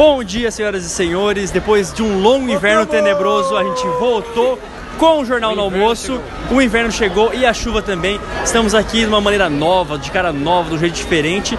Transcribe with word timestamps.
Bom 0.00 0.24
dia, 0.24 0.50
senhoras 0.50 0.82
e 0.86 0.88
senhores. 0.88 1.50
Depois 1.50 1.92
de 1.92 2.02
um 2.02 2.22
longo 2.22 2.48
inverno 2.48 2.86
tenebroso, 2.86 3.54
a 3.54 3.62
gente 3.62 3.86
voltou 3.98 4.58
com 4.96 5.20
o 5.20 5.26
Jornal 5.26 5.54
do 5.54 5.60
Almoço. 5.60 6.18
O 6.50 6.62
inverno 6.62 6.90
chegou 6.90 7.34
e 7.34 7.44
a 7.44 7.52
chuva 7.52 7.82
também. 7.82 8.18
Estamos 8.42 8.74
aqui 8.74 9.00
de 9.00 9.08
uma 9.08 9.20
maneira 9.20 9.50
nova, 9.50 9.98
de 9.98 10.10
cara 10.10 10.32
nova, 10.32 10.70
de 10.70 10.76
um 10.76 10.78
jeito 10.78 10.94
diferente. 10.94 11.58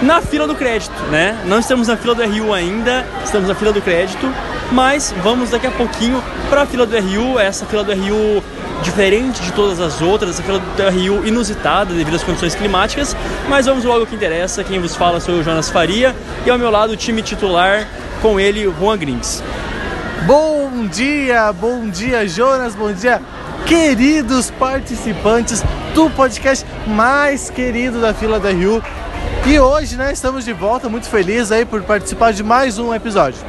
Na 0.00 0.20
fila 0.20 0.46
do 0.46 0.54
crédito, 0.54 0.94
né? 1.10 1.36
Não 1.44 1.58
estamos 1.58 1.88
na 1.88 1.96
fila 1.96 2.14
do 2.14 2.22
RU 2.22 2.54
ainda, 2.54 3.04
estamos 3.24 3.48
na 3.48 3.54
fila 3.56 3.72
do 3.72 3.82
crédito, 3.82 4.32
mas 4.72 5.14
vamos 5.22 5.50
daqui 5.50 5.66
a 5.66 5.70
pouquinho 5.70 6.22
para 6.48 6.62
a 6.62 6.66
fila 6.66 6.86
do 6.86 6.96
RU. 6.96 7.38
Essa 7.38 7.66
fila 7.66 7.84
do 7.84 7.92
RU 7.92 8.42
diferente 8.82 9.40
de 9.42 9.52
todas 9.52 9.80
as 9.80 10.00
outras, 10.00 10.32
essa 10.32 10.42
fila 10.42 10.58
do 10.58 10.82
RU 10.82 11.26
inusitada 11.26 11.94
devido 11.94 12.14
às 12.14 12.22
condições 12.22 12.54
climáticas. 12.54 13.16
Mas 13.48 13.66
vamos 13.66 13.84
logo 13.84 14.00
ao 14.00 14.06
que 14.06 14.14
interessa. 14.14 14.64
Quem 14.64 14.80
vos 14.80 14.96
fala 14.96 15.20
sou 15.20 15.36
o 15.36 15.42
Jonas 15.42 15.70
Faria 15.70 16.14
e 16.44 16.50
ao 16.50 16.58
meu 16.58 16.70
lado 16.70 16.92
o 16.92 16.96
time 16.96 17.22
titular 17.22 17.86
com 18.20 18.40
ele, 18.40 18.72
Juan 18.78 18.98
Grings. 18.98 19.42
Bom 20.26 20.86
dia, 20.86 21.52
bom 21.52 21.88
dia, 21.88 22.26
Jonas, 22.28 22.76
bom 22.76 22.92
dia, 22.92 23.20
queridos 23.66 24.52
participantes 24.52 25.64
do 25.94 26.08
podcast 26.10 26.64
mais 26.86 27.50
querido 27.50 28.00
da 28.00 28.14
fila 28.14 28.38
da 28.38 28.50
Rio. 28.50 28.82
E 29.44 29.58
hoje, 29.58 29.96
né, 29.96 30.12
estamos 30.12 30.44
de 30.44 30.52
volta, 30.52 30.88
muito 30.88 31.08
felizes 31.08 31.50
aí 31.50 31.64
por 31.64 31.82
participar 31.82 32.32
de 32.32 32.44
mais 32.44 32.78
um 32.78 32.94
episódio. 32.94 33.40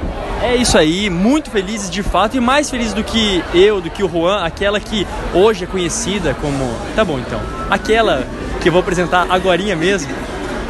É 0.44 0.58
isso 0.58 0.78
aí, 0.78 1.10
muito 1.10 1.50
felizes 1.50 1.90
de 1.90 2.04
fato 2.04 2.36
e 2.36 2.40
mais 2.42 2.70
felizes 2.70 2.92
do 2.92 3.02
que 3.02 3.42
eu, 3.54 3.80
do 3.80 3.90
que 3.90 4.04
o 4.04 4.10
Juan, 4.10 4.44
aquela 4.44 4.78
que 4.78 5.08
hoje 5.34 5.64
é 5.64 5.68
conhecida 5.68 6.34
como. 6.34 6.70
Tá 6.98 7.06
bom 7.06 7.18
então. 7.18 7.40
Aquela 7.70 8.28
que 8.60 8.68
eu 8.68 8.74
vou 8.74 8.82
apresentar 8.82 9.26
agora 9.30 9.62
mesmo. 9.74 10.14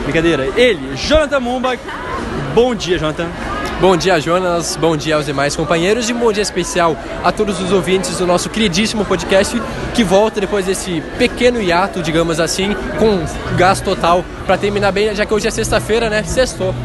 Brincadeira. 0.04 0.48
Ele, 0.56 0.96
Jonathan 0.96 1.40
Mumba. 1.40 1.76
Bom 2.54 2.76
dia, 2.76 3.00
Jonathan. 3.00 3.28
Bom 3.82 3.98
dia, 3.98 4.22
Jonas. 4.22 4.76
Bom 4.76 4.96
dia 4.96 5.16
aos 5.16 5.26
demais 5.26 5.56
companheiros 5.56 6.08
e 6.08 6.14
bom 6.14 6.32
dia 6.32 6.44
especial 6.44 6.96
a 7.24 7.32
todos 7.32 7.60
os 7.60 7.72
ouvintes 7.72 8.20
do 8.20 8.28
nosso 8.28 8.52
queridíssimo 8.52 9.04
podcast 9.04 9.60
que 9.96 10.04
volta 10.04 10.40
depois 10.40 10.68
desse 10.68 11.02
pequeno 11.18 11.60
hiato, 11.60 12.04
digamos 12.04 12.40
assim, 12.40 12.76
com 13.00 13.26
gás 13.58 13.82
total 13.82 14.24
para 14.46 14.56
terminar 14.56 14.92
bem, 14.92 15.16
já 15.16 15.26
que 15.26 15.34
hoje 15.34 15.48
é 15.48 15.52
sexta-feira, 15.52 16.12
né? 16.12 16.22
Sextou. 16.22 16.76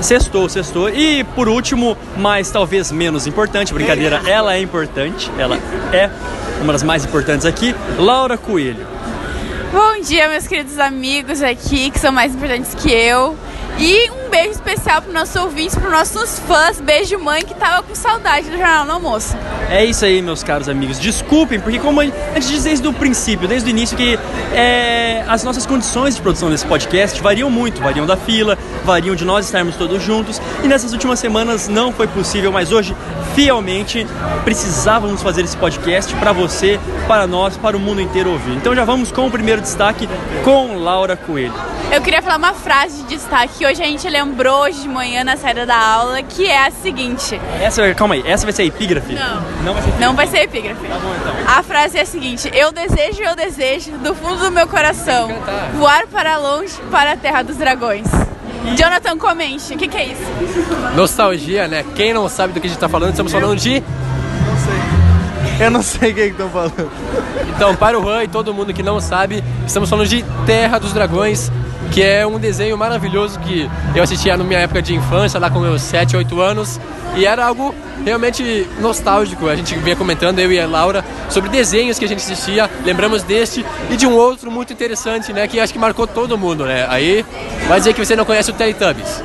Sextou, 0.00 0.48
sextou. 0.48 0.88
E 0.88 1.24
por 1.24 1.48
último, 1.48 1.96
mas 2.16 2.50
talvez 2.50 2.90
menos 2.90 3.26
importante, 3.26 3.72
brincadeira, 3.72 4.22
ela 4.26 4.54
é 4.54 4.60
importante, 4.60 5.30
ela 5.38 5.56
é 5.92 6.10
uma 6.60 6.72
das 6.72 6.82
mais 6.82 7.04
importantes 7.04 7.46
aqui, 7.46 7.74
Laura 7.98 8.36
Coelho. 8.36 8.86
Bom 9.72 10.02
dia, 10.02 10.28
meus 10.28 10.46
queridos 10.46 10.78
amigos 10.78 11.42
aqui, 11.42 11.90
que 11.90 11.98
são 11.98 12.12
mais 12.12 12.34
importantes 12.34 12.74
que 12.74 12.90
eu. 12.90 13.36
E 13.78 14.10
um 14.10 14.21
beijo 14.32 14.52
especial 14.52 15.02
para 15.02 15.12
nossos 15.12 15.36
ouvintes, 15.36 15.74
para 15.74 15.90
nossos 15.90 16.38
fãs. 16.38 16.80
Beijo, 16.80 17.18
mãe, 17.18 17.44
que 17.44 17.52
tava 17.54 17.82
com 17.82 17.94
saudade 17.94 18.48
do 18.48 18.56
Jornal 18.56 18.86
no 18.86 18.92
Almoço. 18.92 19.36
É 19.68 19.84
isso 19.84 20.06
aí, 20.06 20.22
meus 20.22 20.42
caros 20.42 20.70
amigos. 20.70 20.98
Desculpem, 20.98 21.60
porque 21.60 21.78
como 21.78 22.00
a 22.00 22.04
gente 22.04 22.46
diz 22.46 22.64
desde 22.64 22.88
o 22.88 22.94
princípio, 22.94 23.46
desde 23.46 23.68
o 23.68 23.70
início, 23.70 23.94
que 23.94 24.18
é, 24.54 25.22
as 25.28 25.44
nossas 25.44 25.66
condições 25.66 26.16
de 26.16 26.22
produção 26.22 26.48
desse 26.48 26.64
podcast 26.64 27.20
variam 27.20 27.50
muito. 27.50 27.82
Variam 27.82 28.06
da 28.06 28.16
fila, 28.16 28.56
variam 28.84 29.14
de 29.14 29.22
nós 29.22 29.44
estarmos 29.44 29.76
todos 29.76 30.02
juntos. 30.02 30.40
E 30.64 30.66
nessas 30.66 30.94
últimas 30.94 31.18
semanas 31.18 31.68
não 31.68 31.92
foi 31.92 32.06
possível, 32.08 32.50
mas 32.50 32.72
hoje, 32.72 32.96
fielmente, 33.34 34.06
precisávamos 34.44 35.22
fazer 35.22 35.42
esse 35.42 35.56
podcast 35.56 36.14
para 36.16 36.32
você, 36.32 36.78
para 37.06 37.26
nós, 37.26 37.56
para 37.56 37.76
o 37.76 37.80
mundo 37.80 38.00
inteiro 38.00 38.30
ouvir. 38.30 38.52
Então 38.52 38.74
já 38.74 38.84
vamos 38.84 39.10
com 39.10 39.26
o 39.26 39.30
primeiro 39.30 39.60
destaque 39.60 40.08
com 40.44 40.76
Laura 40.76 41.16
Coelho. 41.16 41.54
Eu 41.90 42.00
queria 42.00 42.22
falar 42.22 42.38
uma 42.38 42.54
frase 42.54 43.02
de 43.02 43.16
destaque 43.16 43.58
que 43.58 43.66
hoje 43.66 43.82
a 43.82 43.86
gente 43.86 44.08
lembrou 44.08 44.62
hoje 44.62 44.80
de 44.80 44.88
manhã 44.88 45.22
na 45.22 45.36
saída 45.36 45.66
da 45.66 45.76
aula, 45.76 46.22
que 46.22 46.46
é 46.46 46.66
a 46.66 46.70
seguinte. 46.70 47.38
Essa, 47.60 47.92
calma 47.94 48.14
aí, 48.14 48.22
essa 48.26 48.44
vai 48.44 48.52
ser 48.52 48.62
a 48.62 48.64
epígrafe? 48.64 49.14
Não. 49.14 49.42
Não 49.62 49.74
vai 49.74 49.82
ser 49.82 49.88
epígrafe. 49.88 50.00
Não 50.00 50.14
vai 50.14 50.26
ser 50.26 50.38
epígrafe. 50.38 50.86
Tá 50.86 50.98
bom 50.98 51.14
então. 51.20 51.34
A 51.46 51.62
frase 51.62 51.98
é 51.98 52.00
a 52.00 52.06
seguinte: 52.06 52.50
Eu 52.54 52.72
desejo, 52.72 53.22
eu 53.22 53.36
desejo, 53.36 53.92
do 53.98 54.14
fundo 54.14 54.38
do 54.38 54.50
meu 54.50 54.66
coração, 54.66 55.28
voar 55.74 56.06
para 56.06 56.38
longe, 56.38 56.74
para 56.90 57.12
a 57.12 57.16
terra 57.16 57.42
dos 57.42 57.56
dragões. 57.56 58.06
Jonathan, 58.76 59.18
comente, 59.18 59.74
o 59.74 59.76
que, 59.76 59.88
que 59.88 59.96
é 59.96 60.06
isso? 60.06 60.22
Nostalgia, 60.94 61.68
né? 61.68 61.84
Quem 61.94 62.14
não 62.14 62.28
sabe 62.28 62.52
do 62.52 62.60
que 62.60 62.66
a 62.66 62.70
gente 62.70 62.78
tá 62.78 62.88
falando, 62.88 63.10
estamos 63.10 63.32
falando 63.32 63.56
de. 63.56 63.82
Eu 65.60 65.70
não 65.70 65.82
sei 65.82 66.12
o 66.12 66.14
que 66.14 66.20
estão 66.22 66.48
falando. 66.48 66.90
Então, 67.54 67.74
para 67.76 67.98
o 67.98 68.02
Juan 68.02 68.24
e 68.24 68.28
todo 68.28 68.54
mundo 68.54 68.72
que 68.72 68.82
não 68.82 69.00
sabe, 69.00 69.42
estamos 69.66 69.88
falando 69.88 70.08
de 70.08 70.24
Terra 70.46 70.78
dos 70.78 70.92
Dragões, 70.92 71.50
que 71.90 72.02
é 72.02 72.26
um 72.26 72.38
desenho 72.38 72.76
maravilhoso 72.76 73.38
que 73.40 73.68
eu 73.94 74.02
assistia 74.02 74.36
na 74.36 74.44
minha 74.44 74.60
época 74.60 74.80
de 74.80 74.94
infância, 74.94 75.38
lá 75.38 75.50
com 75.50 75.60
meus 75.60 75.82
7, 75.82 76.16
8 76.16 76.40
anos, 76.40 76.80
e 77.16 77.26
era 77.26 77.44
algo 77.44 77.74
realmente 78.04 78.66
nostálgico. 78.80 79.48
A 79.48 79.56
gente 79.56 79.74
vinha 79.76 79.96
comentando, 79.96 80.38
eu 80.38 80.50
e 80.52 80.60
a 80.60 80.66
Laura, 80.66 81.04
sobre 81.28 81.50
desenhos 81.50 81.98
que 81.98 82.04
a 82.04 82.08
gente 82.08 82.18
assistia, 82.18 82.70
lembramos 82.84 83.22
deste 83.22 83.64
e 83.90 83.96
de 83.96 84.06
um 84.06 84.14
outro 84.14 84.50
muito 84.50 84.72
interessante, 84.72 85.32
né, 85.32 85.46
que 85.46 85.60
acho 85.60 85.72
que 85.72 85.78
marcou 85.78 86.06
todo 86.06 86.36
mundo, 86.38 86.64
né? 86.64 86.86
Aí, 86.88 87.24
vai 87.68 87.78
dizer 87.78 87.92
que 87.92 88.04
você 88.04 88.16
não 88.16 88.24
conhece 88.24 88.50
o 88.50 88.54
Teletubbies. 88.54 89.22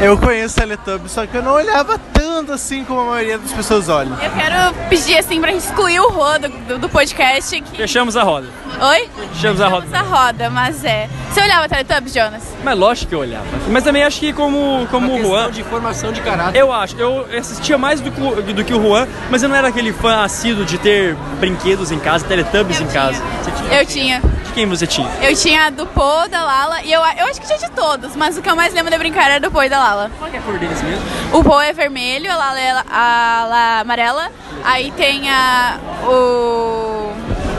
Eu 0.00 0.18
conheço 0.18 0.56
Teletubbies, 0.56 1.10
só 1.12 1.26
que 1.26 1.34
eu 1.34 1.42
não 1.42 1.52
olhava 1.54 1.98
tanto 2.12 2.52
assim 2.52 2.84
como 2.84 3.00
a 3.00 3.04
maioria 3.06 3.38
das 3.38 3.50
pessoas 3.50 3.88
olha. 3.88 4.10
Eu 4.22 4.30
quero 4.30 4.74
pedir 4.90 5.16
assim 5.16 5.40
pra 5.40 5.50
gente 5.50 5.62
excluir 5.64 5.98
o 6.00 6.10
Rô 6.10 6.38
do, 6.38 6.78
do, 6.78 6.88
podcast. 6.88 7.58
Que... 7.62 7.76
Fechamos 7.78 8.14
a 8.14 8.22
roda. 8.22 8.46
Oi? 8.78 9.08
Fechamos 9.32 9.58
a 9.60 9.68
roda. 9.68 9.86
Essa 9.86 10.02
roda, 10.02 10.50
mas 10.50 10.84
é. 10.84 11.08
Você 11.32 11.40
olhava 11.40 11.66
Teletubbies, 11.66 12.12
Jonas? 12.12 12.42
Mas 12.62 12.78
lógico 12.78 13.08
que 13.08 13.14
eu 13.14 13.20
olhava. 13.20 13.46
Mas 13.70 13.84
também 13.84 14.04
acho 14.04 14.20
que 14.20 14.34
como, 14.34 14.86
como 14.90 15.14
o 15.14 15.22
Juan. 15.22 15.50
de 15.50 15.62
formação 15.64 16.12
de 16.12 16.20
caráter. 16.20 16.58
Eu 16.58 16.70
acho, 16.70 16.94
eu 16.98 17.26
assistia 17.38 17.78
mais 17.78 17.98
do, 18.00 18.10
que- 18.12 18.52
do 18.52 18.64
que 18.64 18.74
o 18.74 18.82
Juan, 18.82 19.08
mas 19.30 19.42
eu 19.42 19.48
não 19.48 19.56
era 19.56 19.68
aquele 19.68 19.94
fã 19.94 20.22
assíduo 20.22 20.66
de 20.66 20.76
ter 20.76 21.14
brinquedos 21.40 21.90
em 21.90 21.98
casa, 21.98 22.24
Teletubbies 22.26 22.78
Eu 22.80 22.84
em 22.86 22.88
tinha. 22.90 23.02
casa. 23.02 23.22
Você 23.42 23.50
tinha? 23.50 23.80
Eu 23.80 23.86
tinha. 23.86 24.22
Quem 24.56 24.64
você 24.64 24.86
tinha? 24.86 25.06
Eu 25.20 25.36
tinha 25.36 25.66
a 25.66 25.70
do 25.70 25.84
Pô, 25.84 26.26
da 26.30 26.42
Lala, 26.42 26.82
e 26.82 26.90
eu, 26.90 26.98
eu 26.98 27.26
acho 27.26 27.38
que 27.38 27.46
tinha 27.46 27.58
de 27.58 27.70
todos, 27.72 28.16
mas 28.16 28.38
o 28.38 28.40
que 28.40 28.48
eu 28.48 28.56
mais 28.56 28.72
lembro 28.72 28.90
de 28.90 28.96
brincar 28.96 29.30
era 29.30 29.38
do 29.38 29.50
Pô 29.50 29.62
e 29.62 29.68
da 29.68 29.78
Lala. 29.78 30.10
Qual 30.18 30.30
que 30.30 30.36
é 30.38 30.38
a 30.38 30.42
cor 30.42 30.58
deles 30.58 30.80
mesmo? 30.80 31.04
O 31.30 31.44
Pô 31.44 31.60
é 31.60 31.74
vermelho, 31.74 32.32
a 32.32 32.36
Lala 32.36 32.58
é 32.58 32.70
a, 32.70 32.84
a, 32.88 33.44
Lala 33.44 33.80
amarela, 33.80 34.32
aí 34.64 34.90
tem 34.92 35.28
a, 35.28 35.78
o, 36.08 37.12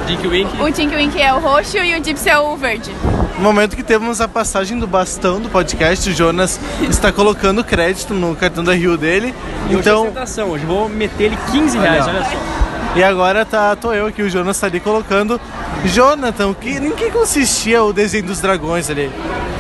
Dinky 0.08 0.28
Wink. 0.28 0.60
o 0.60 0.72
Tinky 0.72 0.96
Winky 0.96 1.22
é 1.22 1.32
o 1.36 1.40
roxo 1.40 1.78
e 1.78 1.96
o 1.96 2.04
Gypsy 2.04 2.30
é 2.30 2.40
o 2.40 2.56
verde. 2.56 2.92
No 3.36 3.44
momento 3.44 3.76
que 3.76 3.84
temos 3.84 4.20
a 4.20 4.28
passagem 4.28 4.80
do 4.80 4.88
bastão 4.88 5.40
do 5.40 5.50
podcast, 5.50 6.10
o 6.10 6.16
Jonas 6.16 6.60
está 6.90 7.12
colocando 7.12 7.64
crédito 7.64 8.16
no 8.16 8.36
cartão 8.36 8.64
da 8.64 8.74
Rio 8.74 8.98
dele. 8.98 9.36
Então. 9.70 10.08
Então, 10.08 10.50
hoje 10.50 10.64
eu 10.64 10.68
vou 10.68 10.90
meter 10.90 11.26
ele 11.26 11.38
15 11.52 11.78
reais, 11.78 12.08
olha 12.08 12.24
só. 12.24 12.67
E 12.98 13.04
agora 13.04 13.46
tá, 13.46 13.76
tô 13.76 13.94
eu 13.94 14.08
aqui, 14.08 14.24
o 14.24 14.30
Jonas 14.30 14.58
está 14.58 14.66
ali 14.66 14.80
colocando. 14.80 15.40
Jonathan, 15.86 16.52
que, 16.56 16.72
em 16.72 16.92
que 16.92 17.12
consistia 17.12 17.84
o 17.84 17.94
desenho 17.94 18.26
dos 18.26 18.42
dragões 18.42 18.90
ali? 18.90 19.12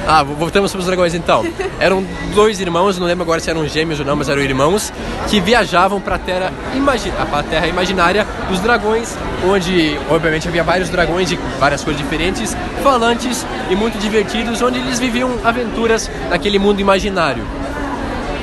Ah, 0.07 0.23
voltamos 0.23 0.71
para 0.71 0.79
os 0.79 0.87
dragões 0.87 1.13
então. 1.13 1.45
Eram 1.79 2.03
dois 2.33 2.59
irmãos, 2.59 2.97
não 2.97 3.05
lembro 3.05 3.21
agora 3.21 3.39
se 3.39 3.47
eram 3.47 3.67
gêmeos 3.67 3.99
ou 3.99 4.05
não, 4.05 4.15
mas 4.15 4.27
eram 4.27 4.41
irmãos, 4.41 4.91
que 5.29 5.39
viajavam 5.39 6.01
para 6.01 6.17
terra, 6.17 6.51
imagi 6.75 7.13
a 7.15 7.43
terra 7.43 7.67
imaginária 7.67 8.25
dos 8.49 8.59
dragões, 8.59 9.15
onde 9.45 9.99
obviamente 10.09 10.47
havia 10.47 10.63
vários 10.63 10.89
dragões 10.89 11.29
de 11.29 11.37
várias 11.59 11.83
cores 11.83 11.99
diferentes, 11.99 12.57
falantes 12.81 13.45
e 13.69 13.75
muito 13.75 13.99
divertidos, 13.99 14.63
onde 14.63 14.79
eles 14.79 14.97
viviam 14.97 15.37
aventuras 15.43 16.09
naquele 16.31 16.57
mundo 16.57 16.79
imaginário. 16.79 17.45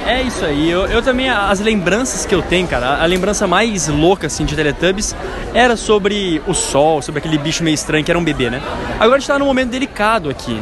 É 0.07 0.23
isso 0.23 0.45
aí, 0.45 0.71
eu, 0.71 0.87
eu 0.87 1.01
também, 1.01 1.31
as 1.31 1.61
lembranças 1.61 2.27
que 2.27 2.35
eu 2.35 2.43
tenho, 2.43 2.69
cara, 2.69 3.03
a, 3.03 3.07
lembrança 3.07 3.47
mais 3.47 3.89
louca, 3.89 4.27
assim, 4.27 4.45
de 4.45 4.55
Teletubbies 4.55 5.17
era 5.55 5.77
sobre 5.77 6.43
o 6.47 6.53
sol, 6.53 7.01
sobre 7.01 7.21
aquele 7.21 7.39
bicho 7.39 7.65
meio 7.65 7.75
estranho 7.75 8.05
que 8.05 8.11
era 8.11 8.19
um 8.19 8.25
bebê, 8.25 8.51
né? 8.51 8.63
Agora 9.01 9.17
a 9.17 9.19
gente 9.19 9.29
tá 9.29 9.39
num 9.39 9.47
momento 9.47 9.71
delicado 9.71 10.29
aqui. 10.29 10.61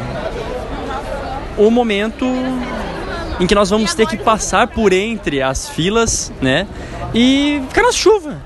O 1.57 1.69
momento 1.69 2.25
em 3.39 3.45
que 3.45 3.53
nós 3.53 3.69
vamos 3.69 3.93
ter 3.93 4.07
que 4.07 4.15
passar 4.15 4.67
por 4.67 4.93
entre 4.93 5.41
as 5.41 5.67
filas, 5.67 6.31
né? 6.41 6.65
E 7.13 7.61
ficar 7.67 7.83
na 7.83 7.91
chuva. 7.91 8.41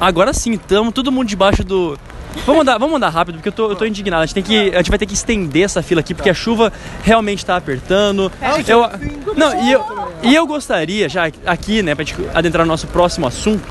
Agora 0.00 0.32
sim, 0.32 0.52
estamos 0.52 0.92
todo 0.92 1.12
mundo 1.12 1.28
debaixo 1.28 1.62
do. 1.62 1.96
Vamos 2.44 2.62
andar, 2.62 2.78
vamos 2.78 2.96
andar 2.96 3.10
rápido, 3.10 3.36
porque 3.36 3.48
eu 3.48 3.52
tô, 3.52 3.70
eu 3.70 3.76
tô 3.76 3.84
indignado. 3.84 4.22
A 4.22 4.26
gente, 4.26 4.34
tem 4.34 4.42
que, 4.42 4.74
a 4.74 4.78
gente 4.78 4.90
vai 4.90 4.98
ter 4.98 5.06
que 5.06 5.14
estender 5.14 5.62
essa 5.62 5.82
fila 5.82 6.00
aqui, 6.00 6.12
porque 6.12 6.28
a 6.28 6.34
chuva 6.34 6.72
realmente 7.02 7.38
está 7.38 7.56
apertando. 7.56 8.30
Eu, 8.66 8.90
não, 9.36 9.64
e 9.64 9.72
eu, 9.72 9.84
e 10.24 10.34
eu 10.34 10.46
gostaria, 10.46 11.08
já 11.08 11.30
aqui, 11.46 11.82
né, 11.82 11.94
pra 11.94 12.04
gente 12.04 12.16
adentrar 12.34 12.64
no 12.64 12.72
nosso 12.72 12.86
próximo 12.86 13.26
assunto, 13.26 13.62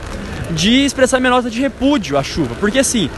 de 0.52 0.86
expressar 0.86 1.20
minha 1.20 1.32
nota 1.32 1.50
de 1.50 1.60
repúdio 1.60 2.18
à 2.18 2.24
chuva. 2.24 2.56
Porque 2.60 2.80
assim, 2.80 3.10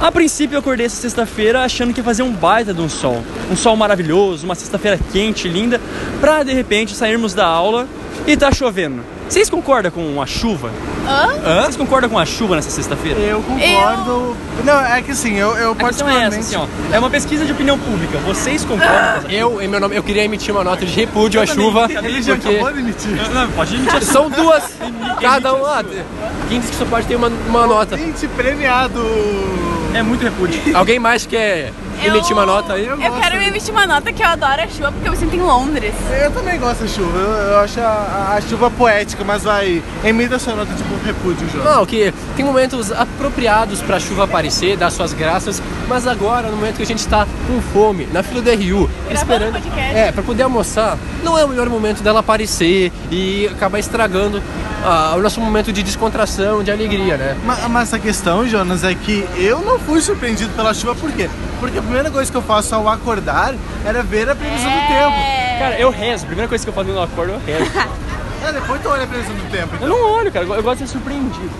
a 0.00 0.12
princípio 0.12 0.54
eu 0.54 0.60
acordei 0.60 0.86
essa 0.86 0.96
sexta-feira 0.96 1.64
achando 1.64 1.92
que 1.92 2.00
ia 2.00 2.04
fazer 2.04 2.22
um 2.22 2.32
baita 2.32 2.72
de 2.72 2.80
um 2.80 2.88
sol. 2.88 3.22
Um 3.50 3.56
sol 3.56 3.76
maravilhoso, 3.76 4.44
uma 4.44 4.54
sexta-feira 4.54 4.98
quente, 5.12 5.48
linda, 5.48 5.80
pra 6.20 6.42
de 6.42 6.52
repente 6.52 6.94
sairmos 6.94 7.34
da 7.34 7.46
aula 7.46 7.88
e 8.26 8.36
tá 8.36 8.52
chovendo. 8.52 9.02
Vocês 9.28 9.50
concordam 9.50 9.90
com 9.90 10.22
a 10.22 10.26
chuva? 10.26 10.70
Hã? 11.08 11.62
Vocês 11.62 11.76
concordam 11.76 12.10
com 12.10 12.18
a 12.18 12.26
chuva 12.26 12.56
nessa 12.56 12.70
sexta-feira? 12.70 13.18
Eu 13.18 13.42
concordo. 13.42 14.36
Não, 14.64 14.80
é 14.84 15.00
que 15.00 15.12
assim, 15.12 15.34
eu, 15.36 15.54
eu 15.56 15.72
A 15.72 15.74
questão 15.76 16.08
é 16.08 16.26
essa, 16.26 16.36
particularmente. 16.36 16.38
assim, 16.38 16.56
ó. 16.56 16.94
É 16.94 16.98
uma 16.98 17.08
pesquisa 17.10 17.44
de 17.44 17.52
opinião 17.52 17.78
pública. 17.78 18.18
Vocês 18.18 18.64
concordam 18.64 19.30
Eu, 19.30 19.62
em 19.62 19.68
meu 19.68 19.80
nome, 19.80 19.96
eu 19.96 20.02
queria 20.02 20.24
emitir 20.24 20.54
uma 20.54 20.62
nota 20.62 20.84
de 20.84 20.92
repúdio 20.92 21.40
à 21.40 21.46
também, 21.46 21.64
chuva, 21.64 21.88
ele 21.90 22.22
já 22.22 22.34
porque 22.34 22.48
acabou 22.48 22.72
de 22.72 22.78
emitir. 22.80 23.10
Não, 23.32 23.50
pode 23.52 23.74
emitir. 23.74 24.02
são 24.04 24.28
duas, 24.28 24.64
cada 25.20 25.54
um. 25.54 25.64
Ah, 25.64 25.84
quem 26.48 26.60
disse 26.60 26.72
que 26.72 26.78
só 26.78 26.84
pode 26.84 27.06
ter 27.06 27.16
uma, 27.16 27.28
uma 27.28 27.66
nota? 27.66 27.96
Gente, 27.96 28.26
premiado! 28.28 29.02
É 29.94 30.02
muito 30.02 30.22
repúdio. 30.22 30.60
Alguém 30.76 30.98
mais 30.98 31.24
quer 31.24 31.72
Eu- 32.06 32.14
emitir 32.14 32.32
uma 32.32 32.46
nota 32.46 32.72
aí? 32.74 32.86
Eu 32.86 32.92
Eu 33.00 33.10
gosto. 33.10 33.20
quero 33.22 33.42
emitir 33.42 33.72
uma 33.72 33.86
nota 33.86 34.12
que 34.12 34.22
eu 34.22 34.26
adoro 34.28 34.62
a 34.62 34.68
chuva 34.68 34.92
porque 34.92 35.08
eu 35.08 35.12
me 35.12 35.18
sinto 35.18 35.34
em 35.36 35.40
Londres. 35.40 35.94
Eu 36.22 36.30
também 36.30 36.58
gosto 36.58 36.80
da 36.82 36.88
chuva, 36.88 37.18
eu, 37.18 37.30
eu 37.52 37.58
acho 37.60 37.80
a, 37.80 38.34
a 38.36 38.40
chuva 38.40 38.70
poética, 38.70 39.24
mas 39.24 39.42
vai. 39.44 39.82
Emita 40.04 40.38
sua 40.38 40.54
nota 40.54 40.72
tipo 40.74 40.94
repúdio, 41.04 41.48
João. 41.50 41.64
Não, 41.64 41.86
que 41.86 42.12
tem 42.36 42.44
momentos 42.44 42.90
apropriados 42.92 43.80
pra 43.82 43.98
chuva 44.00 44.24
aparecer, 44.24 44.76
dar 44.76 44.90
suas 44.90 45.12
graças, 45.12 45.62
mas 45.88 46.06
agora, 46.06 46.48
no 46.48 46.56
momento 46.56 46.76
que 46.76 46.82
a 46.82 46.86
gente 46.86 47.06
tá 47.06 47.26
com 47.46 47.60
fome, 47.72 48.06
na 48.12 48.22
fila 48.22 48.40
do 48.42 48.50
RU, 48.50 48.88
esperando. 49.10 49.52
podcast. 49.52 49.96
É, 49.96 50.12
pra 50.12 50.22
poder 50.22 50.42
almoçar, 50.44 50.96
não 51.22 51.38
é 51.38 51.44
o 51.44 51.48
melhor 51.48 51.68
momento 51.68 52.02
dela 52.02 52.20
aparecer 52.20 52.92
e 53.10 53.46
acabar 53.48 53.78
estragando 53.78 54.42
ah, 54.84 55.14
o 55.16 55.20
nosso 55.20 55.40
momento 55.40 55.72
de 55.72 55.82
descontração, 55.82 56.62
de 56.62 56.70
alegria, 56.70 57.16
né? 57.16 57.36
Ma- 57.44 57.68
Mas 57.68 57.92
a 57.92 57.98
questão, 57.98 58.46
Jonas, 58.46 58.84
é 58.84 58.94
que 58.94 59.26
eu 59.36 59.60
não 59.60 59.78
fui 59.78 60.00
surpreendido 60.00 60.50
pela 60.54 60.72
chuva, 60.72 60.94
por 60.94 61.10
quê? 61.12 61.28
Porque 61.60 61.78
a 61.78 61.82
primeira 61.82 62.10
coisa 62.10 62.30
que 62.30 62.36
eu 62.36 62.42
faço 62.42 62.74
ao 62.74 62.88
acordar 62.88 63.54
era 63.84 64.02
ver 64.02 64.28
a 64.30 64.34
previsão 64.36 64.70
do 64.70 64.86
tempo. 64.86 65.16
É. 65.16 65.56
Cara, 65.58 65.80
eu 65.80 65.90
rezo. 65.90 66.24
A 66.24 66.26
primeira 66.26 66.48
coisa 66.48 66.64
que 66.64 66.70
eu 66.70 66.74
faço 66.74 66.86
quando 66.86 66.96
eu 66.96 67.02
acordo, 67.02 67.32
eu 67.32 67.40
rezo. 67.44 67.70
É, 68.46 68.52
depois 68.52 68.80
tu 68.80 68.88
olha 68.88 69.02
a 69.02 69.06
previsão 69.06 69.34
do 69.34 69.50
tempo. 69.50 69.74
Eu 69.74 69.76
Então. 69.76 69.88
não 69.88 70.12
olho, 70.12 70.30
cara. 70.30 70.46
Eu 70.46 70.62
gosto 70.62 70.78
de 70.82 70.86
ser 70.86 70.92
surpreendido. 70.92 71.50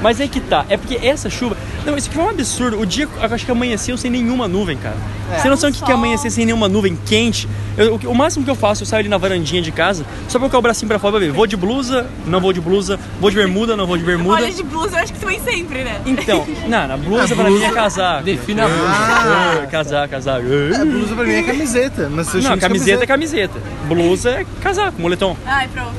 Mas 0.00 0.20
aí 0.20 0.28
que 0.28 0.40
tá. 0.40 0.64
É 0.68 0.76
porque 0.76 0.98
essa 1.06 1.28
chuva. 1.28 1.56
Não, 1.84 1.96
isso 1.96 2.06
aqui 2.08 2.16
foi 2.16 2.24
um 2.24 2.30
absurdo. 2.30 2.80
O 2.80 2.86
dia, 2.86 3.08
eu 3.20 3.34
acho 3.34 3.44
que 3.44 3.50
amanheceu 3.50 3.96
sem 3.96 4.10
nenhuma 4.10 4.46
nuvem, 4.46 4.76
cara. 4.76 4.96
É. 5.32 5.36
Você 5.36 5.42
tem 5.42 5.50
noção 5.50 5.70
que, 5.72 5.78
que 5.80 5.86
Sol. 5.86 5.94
amanhecer 5.94 6.30
sem 6.30 6.44
nenhuma 6.46 6.68
nuvem 6.68 6.96
quente? 7.06 7.48
Eu- 7.76 7.94
o, 7.94 7.98
que- 7.98 8.06
o 8.06 8.14
máximo 8.14 8.44
que 8.44 8.50
eu 8.50 8.54
faço, 8.54 8.82
eu 8.82 8.86
saio 8.86 9.00
ali 9.00 9.08
na 9.08 9.18
varandinha 9.18 9.60
de 9.60 9.70
casa, 9.72 10.04
só 10.28 10.32
pra 10.38 10.40
colocar 10.40 10.58
o 10.58 10.62
bracinho 10.62 10.88
pra 10.88 10.98
fora 10.98 11.12
pra 11.12 11.20
ver. 11.20 11.32
Vou 11.32 11.46
de 11.46 11.56
blusa, 11.56 12.06
não 12.26 12.40
vou 12.40 12.52
de 12.52 12.60
blusa. 12.60 12.98
Vou 13.20 13.30
de 13.30 13.36
bermuda, 13.36 13.76
não 13.76 13.86
vou 13.86 13.96
de 13.98 14.04
bermuda. 14.04 14.34
Olha, 14.42 14.50
de 14.52 14.62
blusa 14.62 14.96
eu 14.98 15.02
acho 15.02 15.12
que 15.12 15.18
tu 15.20 15.26
vem 15.26 15.40
sempre, 15.40 15.84
né? 15.84 16.00
Então, 16.06 16.46
não, 16.68 16.86
na 16.88 16.96
blusa 16.96 17.34
A 17.34 17.36
pra 17.36 17.44
mim 17.50 17.56
é 17.56 17.58
blusa- 17.58 17.74
casaco. 17.74 18.24
Defina 18.24 18.64
a 18.64 18.68
blusa. 18.68 18.84
Ah, 18.88 19.66
Casaco, 19.70 20.08
casaco. 20.10 20.46
a 20.80 20.84
blusa 20.84 21.14
pra 21.14 21.24
mim 21.24 21.32
é 21.34 21.42
camiseta, 21.42 22.08
mas 22.10 22.32
eu 22.34 22.42
Não, 22.42 22.54
de 22.54 22.60
camiseta 22.60 23.04
é 23.04 23.06
camiseta. 23.06 23.58
Blusa 23.86 24.30
é 24.30 24.46
casaco, 24.62 25.00
moletom. 25.00 25.36
Ai, 25.46 25.68
pronto. 25.68 25.94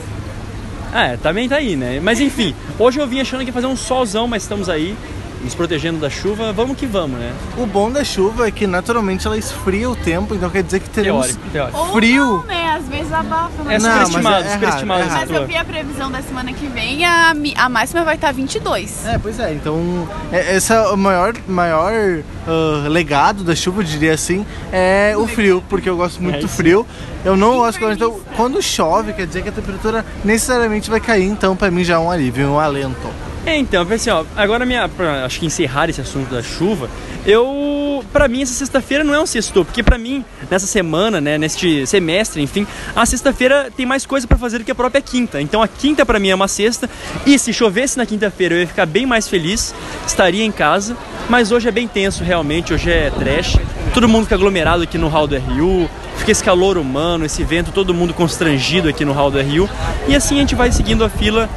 É, 0.93 1.17
também 1.17 1.47
tá 1.47 1.57
aí, 1.57 1.75
né? 1.75 1.99
Mas 2.01 2.19
enfim, 2.19 2.55
hoje 2.77 2.99
eu 2.99 3.07
vim 3.07 3.19
achando 3.19 3.41
que 3.41 3.47
ia 3.47 3.53
fazer 3.53 3.67
um 3.67 3.75
solzão, 3.75 4.27
mas 4.27 4.43
estamos 4.43 4.69
aí, 4.69 4.95
nos 5.43 5.55
protegendo 5.55 5.99
da 5.99 6.09
chuva. 6.09 6.51
Vamos 6.53 6.77
que 6.77 6.85
vamos, 6.85 7.19
né? 7.19 7.33
O 7.57 7.65
bom 7.65 7.91
da 7.91 8.03
chuva 8.03 8.47
é 8.47 8.51
que 8.51 8.67
naturalmente 8.67 9.25
ela 9.25 9.37
esfria 9.37 9.89
o 9.89 9.95
tempo, 9.95 10.35
então 10.35 10.49
quer 10.49 10.63
dizer 10.63 10.79
que 10.79 10.89
teremos 10.89 11.27
Teórico, 11.27 11.49
teórico. 11.51 11.77
Ou 11.79 11.93
Frio. 11.93 12.25
não, 12.25 12.43
né? 12.45 12.69
Às 12.79 12.87
vezes 12.87 13.11
abafa. 13.11 13.63
né? 13.63 13.75
É 13.75 13.79
Não, 13.79 13.89
superestimado, 13.89 14.23
mas 14.23 14.45
é 14.45 14.53
superestimado. 14.53 15.01
errado, 15.01 15.15
é 15.15 15.19
Mas 15.25 15.31
eu 15.31 15.47
vi 15.47 15.55
a 15.57 15.65
previsão 15.65 16.11
da 16.11 16.21
semana 16.21 16.53
que 16.53 16.67
vem, 16.67 17.05
a, 17.05 17.33
a 17.57 17.69
máxima 17.69 18.03
vai 18.03 18.15
estar 18.15 18.31
22. 18.33 19.05
É, 19.05 19.17
pois 19.17 19.39
é, 19.39 19.53
então 19.53 20.07
é- 20.31 20.55
esse 20.55 20.71
é 20.73 20.79
o 20.81 20.95
maior, 20.97 21.33
maior 21.47 22.21
ah, 22.47 22.87
legado 22.87 23.43
da 23.43 23.55
chuva, 23.55 23.81
eu 23.81 23.85
diria 23.85 24.13
assim, 24.13 24.45
é 24.71 25.13
o 25.17 25.27
frio, 25.27 25.63
porque 25.69 25.89
eu 25.89 25.97
gosto 25.97 26.21
muito 26.21 26.37
É 26.37 26.39
do 26.41 26.47
frio. 26.47 26.85
Eu 27.25 27.35
não 27.35 27.57
gosto 27.57 27.79
quando, 27.79 27.93
então, 27.93 28.19
quando 28.35 28.61
chove, 28.61 29.11
quer 29.13 29.27
dizer 29.27 29.43
que 29.43 29.49
a 29.49 29.51
temperatura 29.51 30.05
necessariamente 30.23 30.89
vai 30.89 30.99
cair, 31.01 31.25
então 31.25 31.55
pra 31.55 31.69
mim 31.69 31.83
já 31.83 31.95
é 31.95 31.97
um 31.97 32.09
alívio, 32.09 32.47
um 32.47 32.59
alento. 32.59 33.07
É, 33.45 33.55
então, 33.57 33.87
assim, 33.89 34.09
ó, 34.09 34.25
agora 34.35 34.65
minha, 34.65 34.87
pra, 34.89 35.25
acho 35.25 35.39
que 35.39 35.45
encerrar 35.45 35.89
esse 35.89 36.01
assunto 36.01 36.29
da 36.29 36.43
chuva, 36.43 36.89
eu, 37.25 38.03
pra 38.11 38.27
mim 38.27 38.41
essa 38.41 38.53
sexta-feira 38.53 39.03
não 39.03 39.13
é 39.13 39.19
um 39.19 39.25
sexto, 39.25 39.63
porque 39.63 39.81
pra 39.81 39.97
mim, 39.97 40.23
nessa 40.51 40.67
semana, 40.67 41.21
né, 41.21 41.37
neste 41.37 41.87
semestre, 41.87 42.41
enfim, 42.41 42.67
a 42.95 43.05
sexta-feira 43.05 43.71
tem 43.75 43.85
mais 43.85 44.05
coisa 44.05 44.27
pra 44.27 44.37
fazer 44.37 44.59
do 44.59 44.65
que 44.65 44.71
a 44.71 44.75
própria 44.75 45.01
quinta. 45.01 45.41
Então 45.41 45.63
a 45.63 45.67
quinta 45.67 46.05
pra 46.05 46.19
mim 46.19 46.29
é 46.29 46.35
uma 46.35 46.47
sexta, 46.47 46.89
e 47.25 47.39
se 47.39 47.53
chovesse 47.53 47.97
na 47.97 48.05
quinta-feira 48.05 48.55
eu 48.55 48.59
ia 48.59 48.67
ficar 48.67 48.85
bem 48.85 49.05
mais 49.05 49.27
feliz, 49.27 49.73
estaria 50.05 50.43
em 50.43 50.51
casa, 50.51 50.95
mas 51.29 51.51
hoje 51.51 51.67
é 51.67 51.71
bem 51.71 51.87
tenso 51.87 52.23
realmente, 52.23 52.73
hoje 52.73 52.91
é 52.91 53.09
trash, 53.09 53.57
todo 53.93 54.07
mundo 54.07 54.23
fica 54.23 54.35
aglomerado 54.35 54.83
aqui 54.83 54.97
no 54.97 55.07
hall 55.07 55.27
do 55.27 55.37
RU, 55.37 55.89
fica 56.17 56.31
esse 56.31 56.43
calor 56.43 56.77
humano, 56.77 57.25
esse 57.25 57.43
vento, 57.43 57.71
todo 57.71 57.93
mundo 57.93 58.13
constrangido 58.13 58.89
aqui 58.89 59.05
no 59.05 59.13
hall 59.13 59.31
do 59.31 59.39
RU, 59.41 59.69
e 60.07 60.15
assim 60.15 60.35
a 60.35 60.39
gente 60.41 60.55
vai 60.55 60.71
seguindo 60.71 61.03
a 61.03 61.09
fila 61.09 61.49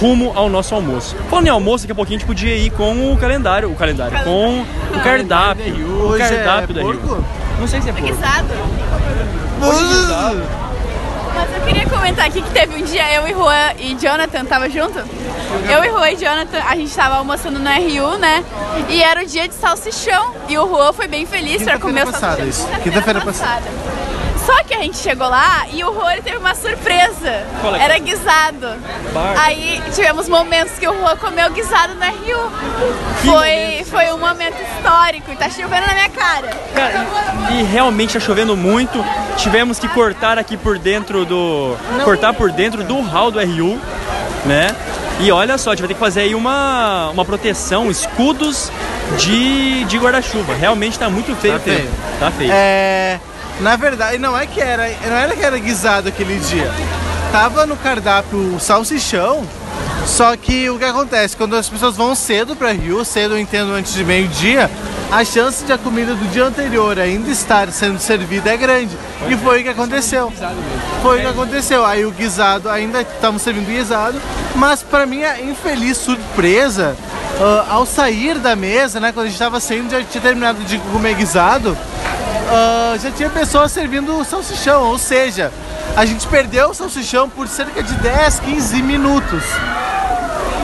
rumo 0.00 0.32
ao 0.34 0.48
nosso 0.48 0.74
almoço. 0.74 1.16
Falando 1.28 1.46
em 1.46 1.50
almoço, 1.50 1.84
daqui 1.84 1.92
a 1.92 1.94
pouquinho 1.94 2.16
a 2.16 2.20
gente 2.20 2.26
podia 2.26 2.56
ir 2.56 2.70
com 2.70 3.12
o 3.12 3.16
calendário, 3.16 3.70
o 3.70 3.74
calendário, 3.74 4.18
com 4.24 4.60
o 4.60 5.00
cardápio, 5.02 6.08
o 6.08 6.14
é 6.14 6.18
cardápio 6.18 6.74
da? 6.74 6.82
Rio. 6.82 7.24
Não 7.58 7.66
sei 7.66 7.80
se 7.80 7.88
é 7.88 7.92
porco. 7.92 8.06
Guisado. 8.06 8.48
Mas 11.34 11.54
eu 11.54 11.60
queria 11.66 11.86
comentar 11.86 12.26
aqui 12.26 12.40
que 12.40 12.50
teve 12.50 12.82
um 12.82 12.84
dia 12.84 13.12
eu 13.14 13.28
e 13.28 13.32
Juan 13.32 13.72
e 13.78 13.94
Jonathan 13.94 14.44
tava 14.44 14.70
junto. 14.70 14.98
Eu 14.98 15.84
e 15.84 15.88
Juan 15.90 16.10
e 16.10 16.16
Jonathan, 16.16 16.58
a 16.66 16.76
gente 16.76 16.94
tava 16.94 17.16
almoçando 17.16 17.58
no 17.58 17.68
RU, 17.68 18.18
né? 18.18 18.42
E 18.88 19.02
era 19.02 19.22
o 19.22 19.26
dia 19.26 19.46
de 19.46 19.54
salsichão. 19.54 20.34
E 20.48 20.56
o 20.56 20.66
Juan 20.66 20.92
foi 20.92 21.06
bem 21.06 21.26
feliz 21.26 21.62
pra 21.62 21.78
comer 21.78 22.04
o 22.04 22.12
passada, 22.12 22.36
salsichão. 22.36 22.66
Quinta-feira 22.82 23.20
Quinta-feira 23.20 23.20
passada. 23.20 23.62
Só 24.46 24.62
que 24.62 24.74
a 24.74 24.78
gente 24.78 24.96
chegou 24.98 25.28
lá 25.28 25.66
e 25.72 25.82
o 25.82 26.10
ele 26.10 26.22
teve 26.22 26.36
uma 26.36 26.54
surpresa. 26.54 27.44
Qual 27.60 27.74
é 27.74 27.82
Era 27.82 27.96
é? 27.96 27.98
guisado. 27.98 28.68
Barba. 29.12 29.40
Aí 29.42 29.82
tivemos 29.92 30.28
momentos 30.28 30.78
que 30.78 30.88
o 30.88 30.92
Juan 30.96 31.16
comeu 31.16 31.50
guisado 31.50 31.94
no 31.96 32.04
RU. 32.04 32.50
Que 33.20 33.28
Foi, 33.28 33.84
foi 33.90 34.12
um 34.14 34.18
momento 34.18 34.56
histórico 34.62 35.32
e 35.32 35.36
tá 35.36 35.50
chovendo 35.50 35.86
na 35.86 35.94
minha 35.94 36.10
cara. 36.10 36.48
Cara, 36.74 37.06
e, 37.50 37.60
e 37.60 37.62
realmente 37.64 38.14
tá 38.14 38.20
chovendo 38.20 38.56
muito. 38.56 39.04
Tivemos 39.36 39.78
que 39.80 39.88
cortar 39.88 40.38
aqui 40.38 40.56
por 40.56 40.78
dentro 40.78 41.24
do. 41.24 41.76
cortar 42.04 42.32
por 42.32 42.52
dentro 42.52 42.84
do 42.84 43.00
hall 43.00 43.30
do 43.30 43.40
RU, 43.40 43.80
né? 44.44 44.68
E 45.18 45.32
olha 45.32 45.56
só, 45.58 45.70
a 45.70 45.72
gente 45.74 45.80
vai 45.80 45.88
ter 45.88 45.94
que 45.94 46.00
fazer 46.00 46.20
aí 46.20 46.34
uma, 46.34 47.08
uma 47.08 47.24
proteção, 47.24 47.90
escudos 47.90 48.70
de, 49.18 49.84
de 49.84 49.98
guarda-chuva. 49.98 50.54
Realmente 50.54 50.98
tá 50.98 51.08
muito 51.08 51.34
feio 51.36 51.54
Tá 51.54 51.60
o 51.60 51.62
tempo. 51.62 51.78
feio. 51.78 51.90
Tá 52.20 52.30
feio. 52.30 52.50
É, 52.52 53.18
na 53.60 53.76
verdade, 53.76 54.18
não 54.18 54.36
é 54.36 54.46
que 54.46 54.60
era, 54.60 54.88
não 55.06 55.16
era 55.16 55.34
que 55.34 55.42
era 55.42 55.58
guisado 55.58 56.08
aquele 56.08 56.38
dia. 56.38 56.70
Tava 57.32 57.66
no 57.66 57.76
cardápio 57.76 58.54
o 58.54 58.60
salsichão, 58.60 59.42
só 60.06 60.36
que 60.36 60.70
o 60.70 60.78
que 60.78 60.84
acontece, 60.84 61.36
quando 61.36 61.56
as 61.56 61.68
pessoas 61.68 61.96
vão 61.96 62.14
cedo 62.14 62.54
para 62.54 62.72
Rio, 62.72 63.04
cedo 63.04 63.34
eu 63.34 63.38
entendo 63.38 63.72
antes 63.72 63.92
de 63.92 64.04
meio-dia, 64.04 64.70
a 65.10 65.24
chance 65.24 65.64
de 65.64 65.72
a 65.72 65.78
comida 65.78 66.14
do 66.14 66.26
dia 66.28 66.44
anterior 66.44 66.98
ainda 66.98 67.30
estar 67.30 67.70
sendo 67.70 67.98
servida 67.98 68.52
é 68.52 68.56
grande. 68.56 68.96
E 69.28 69.36
foi 69.36 69.60
o 69.60 69.64
que 69.64 69.68
aconteceu. 69.70 70.32
Foi 71.02 71.18
o 71.18 71.20
que 71.20 71.26
aconteceu. 71.26 71.84
Aí 71.84 72.04
o 72.04 72.10
guisado, 72.10 72.68
ainda 72.68 73.02
estamos 73.02 73.42
servindo 73.42 73.66
guisado, 73.66 74.20
mas 74.54 74.82
para 74.82 75.06
minha 75.06 75.40
infeliz 75.40 75.96
surpresa, 75.96 76.96
ah, 77.40 77.66
ao 77.70 77.86
sair 77.86 78.38
da 78.38 78.56
mesa, 78.56 79.00
né, 79.00 79.12
quando 79.12 79.26
a 79.26 79.28
gente 79.28 79.34
estava 79.34 79.60
saindo, 79.60 79.90
já 79.90 80.02
tinha 80.02 80.22
terminado 80.22 80.62
de 80.64 80.78
comer 80.92 81.14
guisado, 81.14 81.76
ah, 82.48 82.96
já 83.00 83.10
tinha 83.10 83.30
pessoas 83.30 83.72
servindo 83.72 84.24
salsichão, 84.24 84.84
ou 84.84 84.98
seja, 84.98 85.52
a 85.96 86.04
gente 86.04 86.26
perdeu 86.28 86.70
o 86.70 86.74
salsichão 86.74 87.28
por 87.28 87.48
cerca 87.48 87.82
de 87.82 87.94
10, 87.94 88.40
15 88.40 88.82
minutos. 88.82 89.42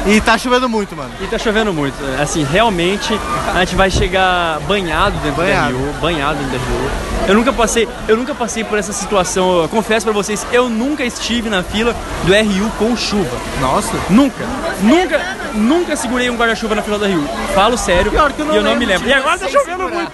E 0.04 0.20
tá 0.20 0.36
chovendo 0.36 0.68
muito, 0.68 0.96
mano. 0.96 1.10
E 1.20 1.26
tá 1.28 1.38
chovendo 1.38 1.72
muito. 1.72 1.94
Assim, 2.20 2.42
realmente 2.42 3.16
a 3.54 3.60
gente 3.60 3.76
vai 3.76 3.88
chegar 3.88 4.58
banhado 4.66 5.16
dentro 5.18 5.36
Banhado. 5.36 5.72
da 5.72 5.78
Rio, 5.78 5.92
banhado 6.00 6.38
dentro 6.40 6.58
da 6.58 6.58
Rio. 6.58 6.90
Eu 7.28 7.34
nunca 7.36 7.52
passei, 7.52 7.88
eu 8.08 8.16
nunca 8.16 8.34
passei 8.34 8.64
por 8.64 8.76
essa 8.76 8.92
situação. 8.92 9.62
Eu 9.62 9.68
confesso 9.68 10.04
pra 10.04 10.12
vocês, 10.12 10.44
eu 10.50 10.68
nunca 10.68 11.04
estive 11.04 11.48
na 11.48 11.62
fila 11.62 11.94
do 12.24 12.32
RU 12.32 12.68
com 12.80 12.96
chuva. 12.96 13.36
Nossa. 13.60 13.92
Nunca, 14.10 14.44
nunca, 14.80 15.20
nunca 15.54 15.94
segurei 15.94 16.28
um 16.30 16.36
guarda-chuva 16.36 16.74
na 16.74 16.82
fila 16.82 16.98
da 16.98 17.06
Rio. 17.06 17.24
Falo 17.54 17.78
sério. 17.78 18.10
Pior 18.10 18.32
que 18.32 18.40
eu 18.40 18.46
não 18.46 18.54
e 18.54 18.56
eu 18.56 18.62
não 18.64 18.74
me 18.74 18.84
lembro 18.84 19.06
lembro. 19.06 19.08
E 19.08 19.12
agora 19.12 19.38
tá 19.38 19.48
chovendo 19.48 19.84
segurar. 19.84 19.94
muito. 19.94 20.12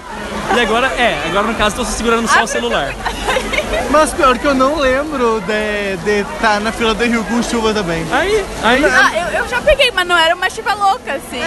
E 0.55 0.61
agora, 0.61 0.87
é, 0.89 1.23
agora 1.29 1.47
no 1.47 1.55
caso 1.55 1.77
tô 1.77 1.85
segurando 1.85 2.27
só 2.27 2.43
o 2.43 2.47
celular. 2.47 2.95
Mas 3.91 4.13
pior 4.13 4.39
que 4.39 4.47
eu 4.47 4.55
não 4.55 4.77
lembro 4.77 5.43
de 5.43 6.21
estar 6.21 6.61
na 6.61 6.73
fila 6.73 6.95
do 6.95 7.05
Rio 7.05 7.25
com 7.25 7.43
chuva 7.43 7.73
também. 7.73 8.05
Aí, 8.11 8.45
aí. 8.63 8.85
Ah, 8.85 9.11
eu, 9.15 9.41
eu 9.41 9.49
já 9.49 9.61
peguei, 9.61 9.91
mas 9.93 10.07
não 10.07 10.17
era 10.17 10.35
uma 10.35 10.51
chuva 10.51 10.75
louca, 10.75 11.15
assim. 11.15 11.43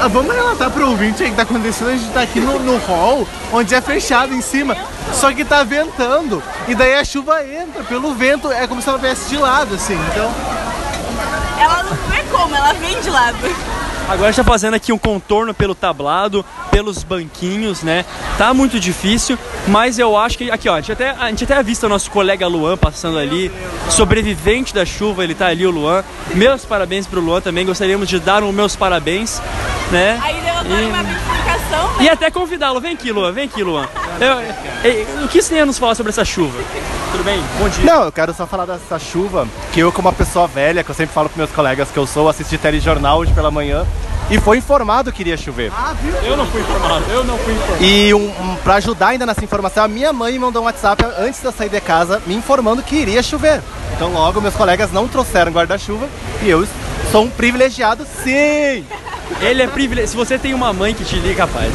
Ah, 0.00 0.08
vamos 0.08 0.34
relatar 0.34 0.70
pro 0.70 0.90
ouvinte 0.90 1.22
aí 1.22 1.28
o 1.28 1.30
que 1.32 1.36
tá 1.36 1.42
acontecendo. 1.42 1.88
A 1.88 1.96
gente 1.96 2.12
tá 2.12 2.22
aqui 2.22 2.40
no, 2.40 2.58
no 2.58 2.78
hall, 2.78 3.26
onde 3.52 3.74
é 3.74 3.80
fechado 3.80 4.34
em 4.34 4.40
cima, 4.40 4.76
só 5.12 5.32
que 5.32 5.44
tá 5.44 5.62
ventando. 5.62 6.42
E 6.68 6.74
daí 6.74 6.94
a 6.94 7.04
chuva 7.04 7.44
entra 7.44 7.82
pelo 7.84 8.14
vento, 8.14 8.50
é 8.50 8.66
como 8.66 8.82
se 8.82 8.88
ela 8.88 8.98
viesse 8.98 9.28
de 9.28 9.36
lado, 9.36 9.74
assim. 9.74 9.98
Então, 10.12 10.30
Ela 11.58 11.82
não 11.82 12.14
é 12.14 12.22
como, 12.30 12.54
ela 12.54 12.72
vem 12.74 13.00
de 13.00 13.10
lado. 13.10 13.38
Agora 14.08 14.30
está 14.30 14.44
fazendo 14.44 14.74
aqui 14.74 14.92
um 14.92 14.98
contorno 14.98 15.52
pelo 15.52 15.74
tablado, 15.74 16.44
pelos 16.70 17.02
banquinhos, 17.02 17.82
né? 17.82 18.04
Tá 18.38 18.54
muito 18.54 18.78
difícil, 18.78 19.36
mas 19.66 19.98
eu 19.98 20.16
acho 20.16 20.38
que 20.38 20.48
aqui, 20.48 20.68
ó, 20.68 20.74
a 20.74 20.80
gente 20.80 20.92
até 20.92 21.10
a 21.10 21.28
gente 21.28 21.42
até 21.42 21.56
avista 21.56 21.86
o 21.86 21.88
nosso 21.88 22.08
colega 22.10 22.46
Luan 22.46 22.76
passando 22.76 23.18
ali, 23.18 23.50
sobrevivente 23.90 24.72
da 24.72 24.86
chuva, 24.86 25.24
ele 25.24 25.34
tá 25.34 25.48
ali 25.48 25.66
o 25.66 25.72
Luan. 25.72 26.04
Meus 26.34 26.64
parabéns 26.64 27.06
pro 27.06 27.20
Luan 27.20 27.40
também, 27.40 27.66
gostaríamos 27.66 28.08
de 28.08 28.20
dar 28.20 28.44
os 28.44 28.54
meus 28.54 28.76
parabéns, 28.76 29.42
né? 29.90 30.18
Aí 30.22 30.40
deu 30.40 30.54
agora 30.54 30.80
E- 30.82 30.86
uma 30.86 31.02
bifurcação, 31.02 31.88
né? 31.96 32.04
E 32.04 32.08
até 32.08 32.30
convidá-lo, 32.30 32.80
vem 32.80 32.94
aqui, 32.94 33.12
Luan, 33.12 33.32
vem 33.32 33.44
aqui, 33.44 33.62
Luan. 33.62 33.86
Eu- 34.20 34.90
eu- 34.90 35.24
o 35.24 35.28
que 35.28 35.40
você 35.42 35.50
tem 35.54 35.60
a 35.62 35.66
nos 35.66 35.78
falar 35.78 35.94
sobre 35.94 36.10
essa 36.10 36.24
chuva? 36.24 36.58
Tudo 37.12 37.24
bem? 37.24 37.42
Bom 37.58 37.68
dia. 37.68 37.84
Não, 37.84 38.04
eu 38.04 38.12
quero 38.12 38.34
só 38.34 38.46
falar 38.46 38.66
dessa 38.66 38.98
chuva, 38.98 39.46
que 39.72 39.80
eu 39.80 39.92
como 39.92 40.08
uma 40.08 40.14
pessoa 40.14 40.46
velha, 40.46 40.82
que 40.82 40.90
eu 40.90 40.94
sempre 40.94 41.14
falo 41.14 41.28
pros 41.28 41.38
meus 41.38 41.50
colegas 41.50 41.88
que 41.90 41.96
eu 41.98 42.06
sou, 42.06 42.28
assisti 42.28 42.58
telejornal 42.58 43.18
hoje 43.18 43.32
pela 43.32 43.50
manhã 43.50 43.86
e 44.28 44.38
foi 44.40 44.58
informado 44.58 45.12
que 45.12 45.22
iria 45.22 45.36
chover. 45.36 45.72
Eu 46.24 46.36
não 46.36 46.46
fui 46.46 46.60
informado, 46.60 47.04
eu 47.10 47.24
não 47.24 47.38
fui 47.38 47.54
informado. 47.54 47.84
E 47.84 48.12
um, 48.12 48.26
um, 48.28 48.56
pra 48.56 48.74
ajudar 48.74 49.08
ainda 49.08 49.24
nessa 49.24 49.44
informação, 49.44 49.84
a 49.84 49.88
minha 49.88 50.12
mãe 50.12 50.32
me 50.32 50.38
mandou 50.40 50.62
um 50.62 50.66
WhatsApp 50.66 51.04
antes 51.18 51.40
de 51.40 51.46
eu 51.46 51.52
sair 51.52 51.68
de 51.70 51.80
casa 51.80 52.20
me 52.26 52.34
informando 52.34 52.82
que 52.82 52.96
iria 52.96 53.22
chover. 53.22 53.62
Então 53.94 54.12
logo 54.12 54.40
meus 54.40 54.54
colegas 54.54 54.92
não 54.92 55.06
trouxeram 55.08 55.52
guarda-chuva 55.52 56.08
e 56.42 56.50
eu 56.50 56.66
sou 57.12 57.22
um 57.24 57.30
privilegiado 57.30 58.04
sim! 58.22 58.84
Ele 59.40 59.62
é 59.62 59.66
privilegiado. 59.66 60.10
Se 60.10 60.16
você 60.16 60.38
tem 60.38 60.54
uma 60.54 60.72
mãe 60.72 60.94
que 60.94 61.04
te 61.04 61.16
liga, 61.16 61.44
rapaz. 61.44 61.72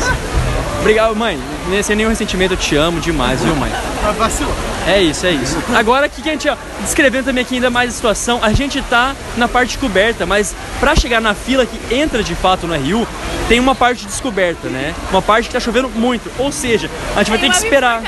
Obrigado, 0.80 1.16
mãe. 1.16 1.40
Sem 1.84 1.96
nenhum 1.96 2.10
ressentimento, 2.10 2.54
eu 2.54 2.58
te 2.58 2.76
amo 2.76 3.00
demais, 3.00 3.42
viu, 3.44 3.56
mãe? 3.56 3.72
Vacilou. 4.18 4.52
É 4.88 5.00
isso, 5.00 5.28
é 5.28 5.32
isso. 5.32 5.56
Agora, 5.76 6.08
o 6.08 6.10
que 6.10 6.24
que 6.24 6.30
a 6.30 6.32
gente, 6.32 6.50
ó, 6.50 6.56
descrevendo 6.82 7.26
também 7.26 7.44
aqui 7.44 7.56
ainda 7.56 7.70
mais 7.70 7.92
a 7.92 7.94
situação, 7.94 8.40
a 8.42 8.52
gente 8.52 8.82
tá 8.82 9.16
na 9.38 9.48
parte 9.48 9.78
coberta, 9.78 10.26
mas 10.26 10.56
pra 10.80 10.96
chegar 10.96 11.22
na 11.22 11.36
fila 11.36 11.68
que 11.68 11.94
entra 11.96 12.24
de 12.24 12.34
fato 12.34 12.66
no 12.66 12.74
RU, 12.74 13.08
tem 13.48 13.60
uma 13.60 13.76
parte 13.76 14.08
descoberta, 14.08 14.70
né? 14.70 14.96
Uma 15.12 15.22
parte 15.22 15.50
que 15.50 15.54
tá 15.54 15.60
chovendo 15.60 15.88
muito. 15.88 16.32
Ou 16.40 16.52
seja, 16.52 16.90
a 17.16 17.20
gente 17.20 17.30
vai 17.30 17.38
ter 17.38 17.44
Tem 17.44 17.52
que 17.52 17.58
esperar. 17.58 18.02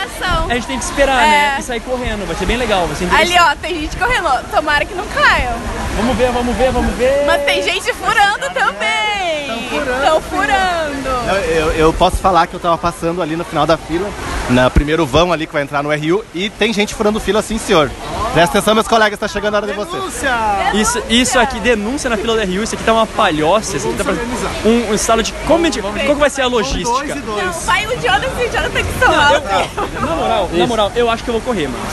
A 0.49 0.53
gente 0.55 0.65
tem 0.65 0.79
que 0.79 0.83
esperar, 0.83 1.23
É. 1.23 1.27
né? 1.29 1.55
E 1.59 1.61
sair 1.61 1.79
correndo. 1.81 2.25
Vai 2.25 2.35
ser 2.35 2.45
bem 2.47 2.57
legal, 2.57 2.87
vai 2.87 2.95
ser 2.95 3.07
Ali, 3.15 3.35
ó, 3.39 3.55
tem 3.55 3.81
gente 3.81 3.95
correndo. 3.97 4.29
Tomara 4.49 4.83
que 4.83 4.95
não 4.95 5.05
caiam. 5.05 5.53
Vamos 5.95 6.17
ver, 6.17 6.31
vamos 6.31 6.57
ver, 6.57 6.71
vamos 6.71 6.91
ver. 6.95 7.23
Mas 7.27 7.43
tem 7.43 7.61
gente 7.61 7.93
furando 7.93 8.49
também. 8.51 9.22
Estão 9.47 10.21
furando. 10.21 11.09
Eu, 11.29 11.35
eu- 11.55 11.71
eu 11.73 11.93
posso 11.93 12.17
falar 12.17 12.47
que 12.47 12.53
eu 12.53 12.59
tava 12.59 12.77
passando 12.77 13.21
ali 13.21 13.35
no 13.35 13.43
final 13.43 13.65
da 13.65 13.77
fila, 13.77 14.09
no 14.49 14.71
primeiro 14.71 15.05
vão 15.05 15.31
ali 15.33 15.45
que 15.47 15.53
vai 15.53 15.61
entrar 15.63 15.83
no 15.83 15.89
RU, 15.91 16.23
e 16.33 16.49
tem 16.49 16.71
gente 16.73 16.93
furando 16.95 17.19
fila 17.19 17.41
sim, 17.41 17.57
senhor. 17.57 17.89
Presta 18.33 18.57
atenção, 18.57 18.73
meus 18.73 18.87
colegas, 18.87 19.19
tá 19.19 19.27
chegando 19.27 19.53
a 19.53 19.57
hora 19.57 19.67
de 19.67 19.73
vocês. 19.73 19.93
Denúncia! 19.93 20.31
Isso, 20.73 21.03
isso 21.07 21.37
aqui, 21.39 21.59
denúncia 21.59 22.09
na 22.09 22.17
fila 22.17 22.35
da 22.35 22.43
RU, 22.43 22.63
isso 22.63 22.73
aqui 22.73 22.83
tá 22.83 22.91
uma 22.91 23.05
palhoça, 23.05 23.77
isso 23.77 23.87
aqui 23.87 23.97
tá 23.97 24.03
parecendo 24.03 24.27
um, 24.65 24.89
um 24.89 24.93
estado 24.95 25.21
de. 25.21 25.31
Como, 25.45 25.61
a 25.63 25.65
gente- 25.69 25.81
qual 25.81 25.93
que 25.93 26.13
vai 26.15 26.29
ser 26.31 26.41
a 26.41 26.49
Dois 26.49 26.65
logística? 26.67 27.15
e 27.15 27.21
dois. 27.21 27.43
Não, 27.45 27.53
vai 27.53 27.85
o 27.85 27.91
Jonathan 28.01 28.41
e 28.41 28.45
o 28.47 28.51
Jonathan 28.51 28.83
que 28.83 28.99
são 28.99 29.13
altos. 29.21 30.01
Na 30.01 30.15
moral, 30.15 30.49
na 30.51 30.67
moral, 30.67 30.91
eu 30.95 31.09
acho 31.11 31.23
que 31.23 31.29
eu 31.29 31.33
vou 31.33 31.41
correr, 31.41 31.67
mano. 31.67 31.83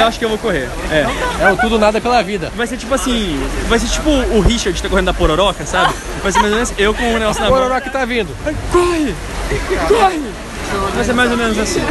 Eu 0.00 0.06
acho 0.06 0.18
que 0.18 0.24
eu 0.24 0.28
vou 0.30 0.38
correr. 0.38 0.70
É. 0.90 1.06
É 1.48 1.52
o 1.52 1.56
tudo 1.58 1.78
nada 1.78 2.00
pela 2.00 2.22
vida. 2.22 2.50
Vai 2.56 2.66
ser 2.66 2.78
tipo 2.78 2.94
assim. 2.94 3.38
Vai 3.68 3.78
ser 3.78 3.88
tipo 3.88 4.08
o 4.08 4.40
Richard 4.40 4.80
tá 4.82 4.88
correndo 4.88 5.06
da 5.06 5.14
pororoca, 5.14 5.66
sabe? 5.66 5.92
Vai 6.22 6.32
ser 6.32 6.38
mais 6.40 6.50
ou 6.52 6.58
menos 6.58 6.72
eu 6.78 6.94
com 6.94 7.14
o 7.14 7.18
Nelson 7.18 7.40
na 7.40 7.48
O 7.48 7.50
mão. 7.50 7.60
Ororoca 7.60 7.90
tá 7.90 8.06
vindo. 8.06 8.34
Corre! 8.72 9.14
Corre! 9.88 10.22
Vai 10.94 11.04
ser 11.04 11.12
mais 11.12 11.30
ou 11.30 11.36
menos 11.36 11.58
assim. 11.58 11.82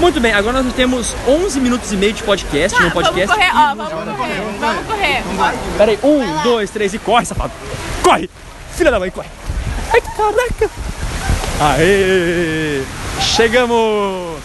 Muito 0.00 0.18
bem, 0.18 0.32
agora 0.32 0.62
nós 0.62 0.72
temos 0.72 1.14
11 1.28 1.60
minutos 1.60 1.92
e 1.92 1.96
meio 1.96 2.14
de 2.14 2.22
podcast, 2.22 2.74
no 2.82 2.88
Vamos 2.88 3.04
podcast. 3.08 3.34
correr, 3.36 3.50
ó, 3.54 3.74
vamos 3.74 3.92
correr. 3.92 4.40
Vamos 4.58 4.86
correr. 4.86 5.22
Pera 5.76 5.90
aí, 5.92 5.98
um, 6.02 6.42
dois, 6.42 6.70
três 6.70 6.94
e 6.94 6.98
corre, 6.98 7.26
safado! 7.26 7.52
Corre! 8.02 8.30
Filha 8.74 8.90
da 8.90 8.98
mãe, 8.98 9.10
corre! 9.10 9.28
Ai, 9.92 10.00
caraca! 10.00 10.70
Aê! 11.60 12.82
Chegamos! 13.20 14.38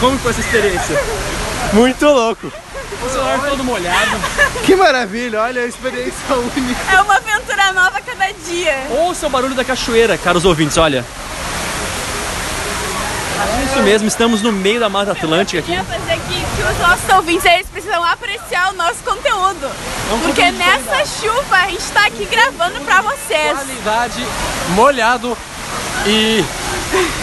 Como 0.00 0.18
foi 0.18 0.32
essa 0.32 0.40
experiência? 0.40 1.00
Muito 1.72 2.04
louco. 2.04 2.52
O 3.04 3.08
celular 3.08 3.40
todo 3.48 3.62
molhado. 3.62 4.16
Que 4.64 4.74
maravilha, 4.74 5.40
olha 5.40 5.62
a 5.62 5.66
experiência 5.66 6.34
única. 6.34 6.92
É 6.92 7.00
uma 7.00 7.14
aventura 7.14 7.72
nova 7.72 7.98
a 7.98 8.00
cada 8.00 8.26
dia. 8.44 8.88
Ouça 8.90 9.28
o 9.28 9.30
barulho 9.30 9.54
da 9.54 9.64
cachoeira, 9.64 10.18
caros 10.18 10.44
ouvintes, 10.44 10.76
olha. 10.76 11.04
Isso 13.70 13.82
mesmo, 13.82 14.08
estamos 14.08 14.42
no 14.42 14.52
meio 14.52 14.80
da 14.80 14.88
Mata 14.88 15.12
Atlântica 15.12 15.58
aqui. 15.60 15.68
Queria 15.68 15.84
fazer 15.84 16.12
aqui 16.12 16.44
que 16.56 16.62
os 16.62 16.78
nossos 16.78 17.08
ouvintes 17.14 17.44
eles 17.44 17.66
precisam 17.68 18.02
apreciar 18.04 18.72
o 18.72 18.76
nosso 18.76 19.02
conteúdo. 19.04 19.70
Porque 20.22 20.50
nessa 20.52 21.04
chuva 21.04 21.56
a 21.56 21.68
gente 21.68 21.82
tá 21.92 22.06
aqui 22.06 22.24
gravando 22.26 22.80
pra 22.80 23.02
vocês. 23.02 23.52
Qualidade, 23.58 24.24
molhado 24.70 25.36
e. 26.06 26.44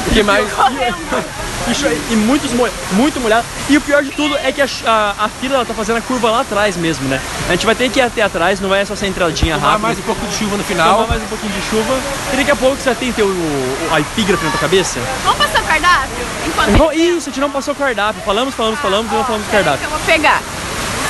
O 0.07 0.13
que 0.13 0.23
mais? 0.23 0.51
Correndo. 0.53 1.43
E, 1.65 2.13
e 2.13 2.15
muitos 2.17 2.51
muito 2.91 3.21
molhado. 3.21 3.45
E 3.69 3.77
o 3.77 3.81
pior 3.81 4.03
de 4.03 4.11
tudo 4.11 4.37
é 4.43 4.51
que 4.51 4.61
a, 4.61 4.67
a, 4.85 5.25
a 5.25 5.29
fila 5.29 5.55
ela 5.55 5.65
tá 5.65 5.73
fazendo 5.73 5.95
a 5.97 6.01
curva 6.01 6.29
lá 6.29 6.41
atrás 6.41 6.75
mesmo, 6.75 7.07
né? 7.07 7.21
A 7.47 7.51
gente 7.53 7.65
vai 7.65 7.73
ter 7.73 7.89
que 7.89 7.99
ir 7.99 8.01
até 8.01 8.21
atrás, 8.21 8.59
não 8.59 8.75
é 8.75 8.83
só 8.83 8.93
essa 8.93 9.07
entradinha 9.07 9.55
rápida. 9.55 9.77
mais 9.79 9.97
um 9.97 10.01
pouco 10.01 10.25
de 10.27 10.35
chuva 10.35 10.57
no 10.57 10.63
Tomar 10.63 10.67
final. 10.67 11.07
mais 11.07 11.23
um 11.23 11.27
pouquinho 11.27 11.53
de 11.53 11.61
chuva. 11.69 11.97
E 12.33 12.35
daqui 12.35 12.51
a 12.51 12.55
pouco 12.57 12.75
você 12.75 12.93
tem 12.95 13.13
teu, 13.13 13.27
o- 13.27 13.89
a 13.93 14.01
epígrafe 14.01 14.43
na 14.43 14.51
tua 14.51 14.59
cabeça. 14.59 14.99
Vamos 15.23 15.37
passar 15.37 15.62
cardápio? 15.73 16.25
Enquanto 16.47 16.93
isso, 16.93 17.29
a 17.29 17.31
gente 17.31 17.39
não 17.39 17.49
passou 17.49 17.73
o 17.73 17.77
cardápio. 17.77 18.21
Falamos, 18.23 18.53
falamos, 18.53 18.79
falamos 18.79 19.11
e 19.11 19.15
não 19.15 19.23
falamos 19.23 19.47
cardápio. 19.47 19.85
Eu 19.85 19.89
vou 19.89 19.99
pegar 19.99 20.41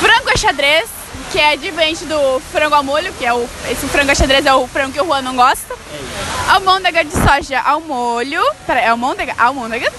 frango 0.00 0.30
a 0.30 0.36
xadrez, 0.36 0.88
que 1.30 1.38
é 1.38 1.56
diferente 1.56 2.04
do 2.04 2.40
frango 2.52 2.74
ao 2.74 2.82
molho, 2.82 3.12
que 3.14 3.26
é 3.26 3.32
o. 3.32 3.48
Esse 3.70 3.86
frango 3.88 4.10
a 4.10 4.14
xadrez 4.14 4.46
é 4.46 4.54
o 4.54 4.66
frango 4.66 4.92
que 4.92 5.00
o 5.00 5.04
Juan 5.04 5.22
não 5.22 5.36
gosta. 5.36 5.74
Almôndega 6.48 7.04
de 7.04 7.12
soja 7.12 7.60
ao 7.60 7.80
molho. 7.80 8.42
Peraí, 8.66 8.86
almôndega? 8.86 9.34
Almôndega. 9.38 9.92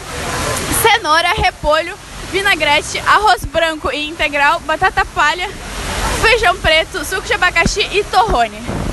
Cenoura, 0.81 1.29
repolho, 1.33 1.95
vinagrete, 2.31 2.99
arroz 2.99 3.43
branco 3.45 3.91
e 3.91 4.07
integral, 4.07 4.59
batata 4.61 5.03
palha, 5.05 5.49
feijão 6.21 6.55
preto, 6.57 7.03
suco 7.03 7.21
de 7.23 7.33
abacaxi 7.33 7.81
e 7.91 8.03
torrone. 8.03 8.84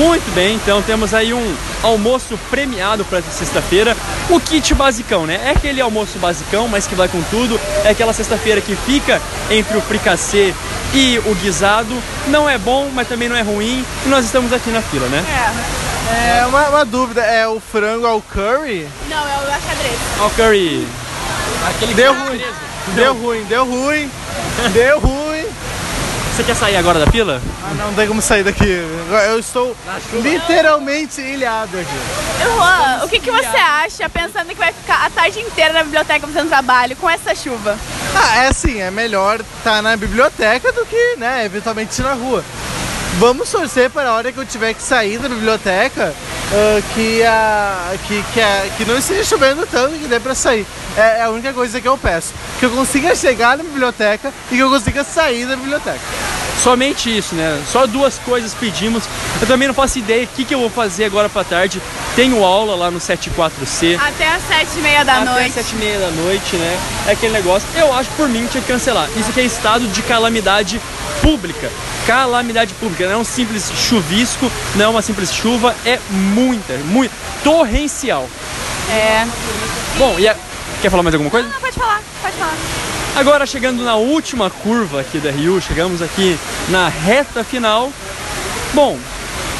Muito 0.00 0.34
bem, 0.34 0.54
então 0.54 0.80
temos 0.80 1.12
aí 1.12 1.34
um 1.34 1.56
almoço 1.82 2.38
premiado 2.50 3.04
para 3.04 3.18
essa 3.18 3.30
sexta-feira. 3.30 3.94
O 4.30 4.40
kit 4.40 4.74
basicão, 4.74 5.26
né? 5.26 5.38
É 5.44 5.50
aquele 5.50 5.78
almoço 5.78 6.18
basicão, 6.18 6.66
mas 6.68 6.86
que 6.86 6.94
vai 6.94 7.06
com 7.06 7.20
tudo. 7.24 7.60
É 7.84 7.90
aquela 7.90 8.14
sexta-feira 8.14 8.62
que 8.62 8.74
fica 8.74 9.20
entre 9.50 9.76
o 9.76 9.80
fricassê 9.82 10.54
e 10.94 11.18
o 11.26 11.34
guisado. 11.34 11.94
Não 12.28 12.48
é 12.48 12.56
bom, 12.56 12.88
mas 12.94 13.08
também 13.08 13.28
não 13.28 13.36
é 13.36 13.42
ruim. 13.42 13.84
E 14.06 14.08
nós 14.08 14.24
estamos 14.24 14.54
aqui 14.54 14.70
na 14.70 14.80
fila, 14.80 15.06
né? 15.08 15.22
É. 15.28 16.40
É 16.40 16.46
uma, 16.46 16.70
uma 16.70 16.84
dúvida, 16.86 17.20
é 17.20 17.46
o 17.46 17.60
frango 17.60 18.06
ao 18.06 18.22
curry? 18.22 18.88
Não, 19.06 19.18
é 19.18 19.36
o 19.36 19.68
xadrez. 19.68 19.98
Ó, 20.18 20.30
curry. 20.30 20.88
Aquele 21.68 21.92
Deu 21.92 22.14
ruim. 22.14 22.40
Deu 22.94 23.14
ruim, 23.14 23.44
deu 23.44 23.66
ruim, 23.66 24.10
deu 24.72 24.98
ruim. 24.98 25.19
Você 26.40 26.46
quer 26.46 26.56
sair 26.56 26.76
agora 26.76 26.98
da 26.98 27.06
fila? 27.06 27.38
Ah, 27.62 27.74
não 27.74 27.92
tem 27.92 28.08
como 28.08 28.22
sair 28.22 28.42
daqui. 28.42 28.64
Eu 29.28 29.38
estou 29.38 29.76
literalmente 30.22 31.20
ilhado 31.20 31.78
aqui. 31.78 31.90
Juan, 32.42 33.04
o 33.04 33.08
que, 33.10 33.20
que 33.20 33.30
você 33.30 33.58
acha 33.58 34.08
pensando 34.08 34.48
que 34.48 34.54
vai 34.54 34.72
ficar 34.72 35.04
a 35.04 35.10
tarde 35.10 35.38
inteira 35.38 35.74
na 35.74 35.82
biblioteca 35.82 36.26
fazendo 36.26 36.48
trabalho 36.48 36.96
com 36.96 37.10
essa 37.10 37.34
chuva? 37.34 37.76
Ah, 38.16 38.44
é 38.44 38.48
assim, 38.48 38.80
é 38.80 38.90
melhor 38.90 39.40
estar 39.58 39.82
na 39.82 39.94
biblioteca 39.98 40.72
do 40.72 40.86
que, 40.86 41.16
né, 41.18 41.44
eventualmente 41.44 42.00
ir 42.00 42.04
na 42.04 42.14
rua. 42.14 42.42
Vamos 43.18 43.50
torcer 43.50 43.90
para 43.90 44.08
a 44.08 44.14
hora 44.14 44.32
que 44.32 44.38
eu 44.38 44.46
tiver 44.46 44.72
que 44.72 44.82
sair 44.82 45.18
da 45.18 45.28
biblioteca 45.28 46.14
ah, 46.52 46.82
que, 46.94 47.22
a, 47.22 47.92
que, 48.08 48.22
que, 48.32 48.40
a, 48.40 48.62
que 48.78 48.84
não 48.86 48.96
esteja 48.96 49.24
chovendo 49.24 49.66
tanto 49.66 49.98
que 49.98 50.06
dê 50.06 50.18
para 50.18 50.34
sair. 50.34 50.66
É, 50.96 51.18
é 51.18 51.22
a 51.22 51.30
única 51.30 51.52
coisa 51.52 51.80
que 51.82 51.86
eu 51.86 51.98
peço. 51.98 52.32
Que 52.58 52.64
eu 52.64 52.70
consiga 52.70 53.14
chegar 53.14 53.58
na 53.58 53.62
biblioteca 53.62 54.32
e 54.50 54.56
que 54.56 54.58
eu 54.58 54.70
consiga 54.70 55.04
sair 55.04 55.44
da 55.44 55.54
biblioteca. 55.54 56.00
Somente 56.62 57.16
isso, 57.16 57.34
né? 57.34 57.62
Só 57.70 57.86
duas 57.86 58.18
coisas 58.18 58.52
pedimos. 58.52 59.04
Eu 59.40 59.46
também 59.46 59.66
não 59.66 59.74
faço 59.74 59.98
ideia 59.98 60.24
o 60.24 60.26
que, 60.26 60.44
que 60.44 60.54
eu 60.54 60.60
vou 60.60 60.68
fazer 60.70 61.04
agora 61.04 61.28
pra 61.28 61.42
tarde. 61.42 61.80
Tenho 62.14 62.44
aula 62.44 62.74
lá 62.74 62.90
no 62.90 62.98
74C. 62.98 63.98
Até 63.98 64.28
às 64.28 64.42
sete 64.46 64.78
e 64.78 64.82
meia 64.82 65.02
da 65.02 65.14
até 65.14 65.24
noite. 65.24 65.52
sete 65.52 65.72
e 65.72 65.76
meia 65.76 65.98
da 65.98 66.10
noite, 66.10 66.56
né? 66.56 66.78
É 67.06 67.12
aquele 67.12 67.32
negócio. 67.32 67.66
Eu 67.74 67.92
acho 67.94 68.10
que 68.10 68.16
por 68.16 68.28
mim 68.28 68.46
tinha 68.50 68.62
que 68.62 68.68
cancelar. 68.68 69.08
Isso 69.16 69.30
aqui 69.30 69.40
é 69.40 69.44
estado 69.44 69.86
de 69.88 70.02
calamidade 70.02 70.80
pública. 71.22 71.70
Calamidade 72.06 72.74
pública. 72.74 73.06
Não 73.06 73.14
é 73.14 73.16
um 73.16 73.24
simples 73.24 73.70
chuvisco, 73.88 74.50
não 74.74 74.84
é 74.84 74.88
uma 74.88 75.02
simples 75.02 75.32
chuva, 75.32 75.74
é 75.86 75.98
muita, 76.10 76.74
muito 76.84 77.12
torrencial. 77.42 78.28
É. 78.90 79.26
Bom, 79.96 80.18
e 80.18 80.28
a... 80.28 80.36
quer 80.82 80.90
falar 80.90 81.02
mais 81.02 81.14
alguma 81.14 81.30
coisa? 81.30 81.48
Não, 81.48 81.60
pode 81.60 81.76
falar, 81.78 82.02
pode 82.20 82.36
falar. 82.36 82.89
Agora 83.16 83.44
chegando 83.44 83.82
na 83.82 83.96
última 83.96 84.48
curva 84.48 85.00
aqui 85.00 85.18
da 85.18 85.30
Rio, 85.30 85.60
chegamos 85.60 86.00
aqui 86.00 86.38
na 86.68 86.88
reta 86.88 87.44
final. 87.44 87.92
Bom, 88.72 88.98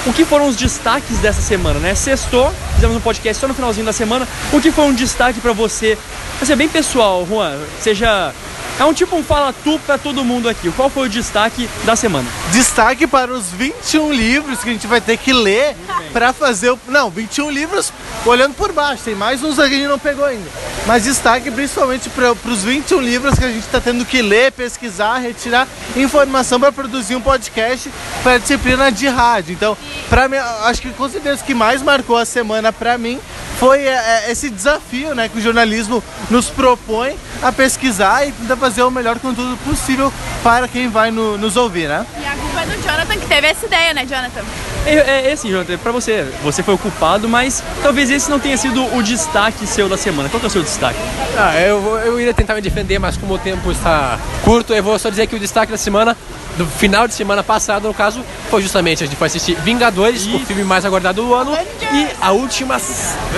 o 0.07 0.12
que 0.12 0.25
foram 0.25 0.49
os 0.49 0.57
destaques 0.57 1.19
dessa 1.19 1.42
semana, 1.42 1.78
né? 1.78 1.95
Sextou, 1.95 2.52
fizemos 2.75 2.97
um 2.97 3.00
podcast 3.00 3.40
só 3.40 3.47
no 3.49 3.54
finalzinho 3.54 3.85
da 3.85 3.92
semana. 3.92 4.26
O 4.52 4.61
que 4.61 4.71
foi 4.71 4.85
um 4.85 4.95
destaque 4.95 5.40
pra 5.40 5.52
você? 5.52 5.99
Vai 6.38 6.47
ser 6.47 6.57
bem 6.57 6.69
pessoal, 6.69 7.26
Juan. 7.28 7.59
Seja 7.80 8.33
É 8.78 8.85
um 8.85 8.95
tipo 8.95 9.14
um 9.14 9.23
fala 9.23 9.52
tu 9.52 9.78
pra 9.85 9.99
todo 9.99 10.25
mundo 10.25 10.49
aqui. 10.49 10.71
Qual 10.71 10.88
foi 10.88 11.07
o 11.07 11.11
destaque 11.11 11.69
da 11.85 11.95
semana? 11.95 12.26
Destaque 12.50 13.07
para 13.07 13.30
os 13.30 13.50
21 13.50 14.11
livros 14.11 14.61
que 14.61 14.71
a 14.71 14.73
gente 14.73 14.87
vai 14.87 15.02
ter 15.02 15.19
que 15.19 15.35
ler 15.35 15.76
para 16.12 16.33
fazer 16.33 16.71
o. 16.71 16.79
Não, 16.88 17.11
21 17.11 17.50
livros 17.50 17.93
olhando 18.26 18.55
por 18.55 18.73
baixo, 18.73 19.02
tem 19.05 19.14
mais 19.14 19.43
uns 19.43 19.57
que 19.57 19.62
a 19.62 19.69
gente 19.69 19.87
não 19.87 19.99
pegou 19.99 20.25
ainda. 20.25 20.49
Mas 20.87 21.05
destaque 21.05 21.50
principalmente 21.50 22.09
para 22.11 22.33
os 22.33 22.62
21 22.64 23.00
livros 23.00 23.38
que 23.38 23.45
a 23.45 23.49
gente 23.49 23.61
está 23.64 23.81
tendo 23.81 24.05
que 24.05 24.21
ler, 24.23 24.52
pesquisar, 24.52 25.19
retirar 25.19 25.67
informação 25.97 26.59
para 26.59 26.73
produzir 26.73 27.14
um 27.17 27.21
podcast 27.21 27.90
para 28.23 28.35
a 28.35 28.38
disciplina 28.38 28.90
de 28.90 29.07
rádio. 29.09 29.52
Então, 29.52 29.76
para 30.09 30.29
mim, 30.29 30.37
acho 30.37 30.83
que 30.83 30.90
com 30.90 31.09
certeza 31.09 31.43
o 31.43 31.45
que 31.47 31.55
mais 31.55 31.83
marcou 31.83 32.17
a 32.17 32.25
semana 32.25 32.73
para 32.73 32.97
mim 32.99 33.21
foi 33.59 33.83
é, 33.83 34.25
é, 34.26 34.33
esse 34.33 34.49
desafio 34.49 35.14
né, 35.14 35.29
que 35.29 35.38
o 35.38 35.40
jornalismo 35.40 36.02
nos 36.31 36.49
propõe 36.49 37.14
a 37.43 37.52
pesquisar 37.52 38.26
e 38.26 38.33
tentar 38.33 38.57
fazer 38.57 38.83
o 38.83 38.90
melhor 38.90 39.19
conteúdo 39.19 39.57
possível 39.59 40.12
para 40.43 40.67
quem 40.67 40.88
vai 40.88 41.11
no- 41.11 41.37
nos 41.37 41.57
ouvir, 41.57 41.88
né? 41.88 42.07
E 42.21 42.25
a 42.26 42.33
culpa 42.37 42.62
é 42.62 42.67
do 42.67 42.83
Jonathan 42.83 43.19
que 43.19 43.26
teve 43.26 43.47
essa 43.47 43.67
ideia, 43.67 43.93
né, 43.93 44.07
Jonathan? 44.07 44.43
É, 44.87 44.95
é, 44.95 45.29
é 45.29 45.33
assim, 45.33 45.51
Jonathan, 45.51 45.77
pra 45.79 45.93
você, 45.93 46.25
você 46.43 46.63
foi 46.63 46.75
o 46.75 46.79
culpado, 46.79 47.29
mas 47.29 47.63
talvez 47.83 48.11
esse 48.11 48.31
não 48.31 48.41
tenha 48.41 48.57
sido 48.57 48.83
o 48.97 49.03
destaque 49.03 49.67
seu 49.67 49.89
da 49.89 49.97
semana. 49.97 50.29
Qual 50.29 50.41
que 50.41 50.47
é 50.47 50.49
o 50.49 50.51
seu 50.51 50.63
destaque? 50.63 50.99
Ah, 51.37 51.55
eu, 51.61 51.81
vou- 51.81 51.99
eu 51.99 52.19
iria 52.21 52.33
tentar 52.35 52.55
me 52.55 52.61
defender, 52.63 52.99
mas 52.99 53.17
como 53.17 53.35
o 53.35 53.39
tempo 53.39 53.71
está 53.71 54.19
curto, 54.43 54.73
eu 54.73 54.83
vou 54.83 54.99
só 54.99 55.11
dizer 55.11 55.27
que 55.27 55.37
o 55.37 55.39
destaque 55.39 55.71
da 55.71 55.79
semana, 55.79 56.17
do 56.57 56.67
final 56.67 57.07
de 57.07 57.15
semana 57.15 57.43
passado, 57.43 57.87
no 57.89 57.95
caso, 57.95 58.25
foi 58.51 58.63
justamente 58.63 59.05
a 59.05 59.07
gente 59.07 59.17
foi 59.17 59.27
assistir 59.27 59.55
Vingadores, 59.61 60.27
o 60.27 60.39
filme 60.41 60.65
mais 60.65 60.85
aguardado 60.85 61.23
do 61.23 61.35
ano, 61.35 61.57
e 61.93 62.07
a 62.21 62.33
última 62.33 62.81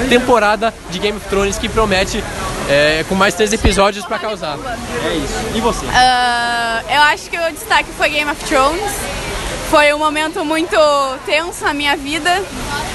temporada 0.09 0.73
de 0.91 0.99
Game 0.99 1.17
of 1.19 1.27
Thrones 1.29 1.59
que 1.59 1.69
promete 1.69 2.23
é, 2.71 3.05
com 3.09 3.15
mais 3.15 3.35
três 3.35 3.53
episódios 3.53 4.05
pra 4.07 4.19
causar. 4.19 4.57
É 5.05 5.15
isso. 5.15 5.35
E 5.57 5.61
você? 5.61 5.85
Ah, 5.93 6.83
eu 6.89 7.03
acho 7.03 7.29
que 7.29 7.37
o 7.37 7.53
destaque 7.53 7.89
foi 7.99 8.09
Game 8.11 8.31
of 8.31 8.43
Thrones. 8.45 8.93
Foi 9.73 9.91
um 9.95 9.99
momento 9.99 10.45
muito 10.45 10.76
tenso 11.25 11.64
na 11.64 11.73
minha 11.73 11.97
vida. 11.97 12.43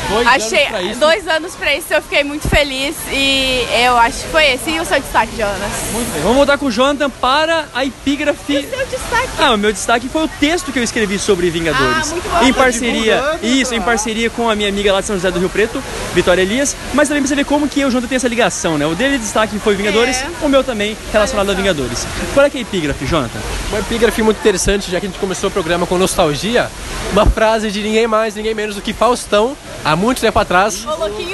Dois 0.10 0.27
Achei 0.27 0.60
anos 0.60 0.69
pra 0.69 0.81
isso. 0.84 1.00
dois 1.00 1.27
anos 1.27 1.55
pra 1.55 1.75
isso, 1.75 1.88
eu 1.93 2.01
fiquei 2.03 2.24
muito 2.24 2.48
feliz 2.48 2.96
e 3.12 3.65
eu 3.84 3.98
acho 3.98 4.19
que 4.24 4.27
foi 4.29 4.46
esse. 4.51 4.69
E 4.69 4.79
o 4.79 4.86
seu 4.86 5.00
destaque, 5.01 5.36
Jonas? 5.36 5.57
Muito 5.91 6.13
bem. 6.13 6.22
Vamos 6.22 6.38
voltar 6.38 6.57
com 6.60 6.67
o 6.67 6.72
Jonathan 6.72 7.10
para 7.10 7.65
a 7.74 7.84
epígrafe. 7.84 8.62
Seu 8.69 8.86
destaque. 8.86 9.27
Ah, 9.39 9.53
o 9.55 9.57
meu 9.57 9.74
destaque 9.74 10.07
foi 10.07 10.24
o 10.25 10.27
texto 10.27 10.72
que 10.72 10.77
eu 10.77 10.84
escrevi 10.84 11.17
sobre 11.17 11.50
Vingadores. 11.50 12.10
Ah, 12.10 12.12
muito 12.12 12.29
bom. 12.29 12.43
Em 12.46 12.53
parceria, 12.53 13.39
isso, 13.41 13.74
em 13.74 13.81
parceria 13.81 14.29
com 14.29 14.48
a 14.48 14.55
minha 14.55 14.69
amiga 14.69 14.93
lá 14.93 15.01
de 15.01 15.07
São 15.07 15.15
José 15.15 15.31
do 15.31 15.39
Rio 15.39 15.50
Preto, 15.50 15.84
Vitória 16.13 16.43
Elias. 16.43 16.75
Mas 16.93 17.07
também 17.07 17.24
pra 17.24 17.27
você 17.29 17.36
ver 17.36 17.46
como 17.46 17.67
que 17.67 17.79
eu 17.81 17.88
e 17.88 17.89
o 17.89 17.91
Jonathan 17.91 18.07
tem 18.07 18.15
essa 18.17 18.27
ligação, 18.29 18.77
né? 18.77 18.86
O 18.86 18.93
dele 18.96 19.17
destaque 19.17 19.57
foi 19.60 19.75
Vingadores, 19.75 20.17
É. 20.17 20.27
o 20.46 20.48
meu 20.48 20.63
também 20.63 20.96
relacionado 21.12 21.50
a 21.50 21.53
Vingadores. 21.55 22.05
Qual 22.36 22.46
é 22.46 22.50
que 22.51 22.57
é 22.57 22.60
a 22.60 22.62
epígrafe, 22.62 23.05
Jonathan? 23.05 23.39
Uma 23.69 23.79
epígrafe 23.79 24.22
muito 24.22 24.38
interessante, 24.38 24.89
já 24.91 25.00
que 25.01 25.07
a 25.07 25.10
gente 25.10 25.19
começou 25.19 25.50
o 25.50 25.51
programa 25.51 25.86
com 25.86 25.98
nostalgia, 25.98 26.66
uma 27.12 27.25
frase 27.25 27.71
de 27.71 27.81
ninguém 27.81 28.07
mais, 28.07 28.36
ninguém 28.36 28.53
menos 28.53 28.75
do 28.75 28.81
que 28.81 28.93
Faustão, 28.93 29.55
há 29.83 29.95
muito 29.95 30.21
tempo 30.21 30.38
atrás. 30.39 30.86
Ô, 30.86 30.89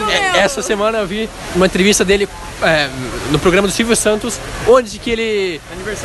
É. 0.09 0.39
Essa 0.39 0.61
semana 0.61 0.99
eu 0.99 1.07
vi 1.07 1.29
uma 1.55 1.65
entrevista 1.65 2.05
dele 2.05 2.27
é, 2.61 2.89
no 3.31 3.39
programa 3.39 3.67
do 3.67 3.73
Silvio 3.73 3.95
Santos, 3.95 4.39
onde 4.67 4.99
que 4.99 5.09
ele 5.09 5.61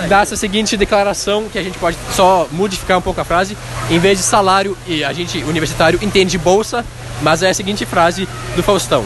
dá 0.08 0.23
essa 0.23 0.37
seguinte 0.37 0.76
declaração, 0.76 1.49
que 1.50 1.58
a 1.58 1.62
gente 1.62 1.78
pode 1.78 1.97
só 2.14 2.49
modificar 2.50 2.99
um 2.99 3.02
pouco 3.02 3.20
a 3.20 3.25
frase, 3.25 3.56
em 3.90 3.99
vez 3.99 4.18
de 4.18 4.25
salário, 4.25 4.76
e 4.87 5.04
a 5.04 5.12
gente, 5.12 5.38
universitário, 5.44 5.99
entende 6.02 6.38
bolsa, 6.38 6.85
mas 7.23 7.42
é 7.42 7.50
a 7.50 7.54
seguinte 7.54 7.85
frase 7.85 8.28
do 8.56 8.62
Faustão. 8.62 9.04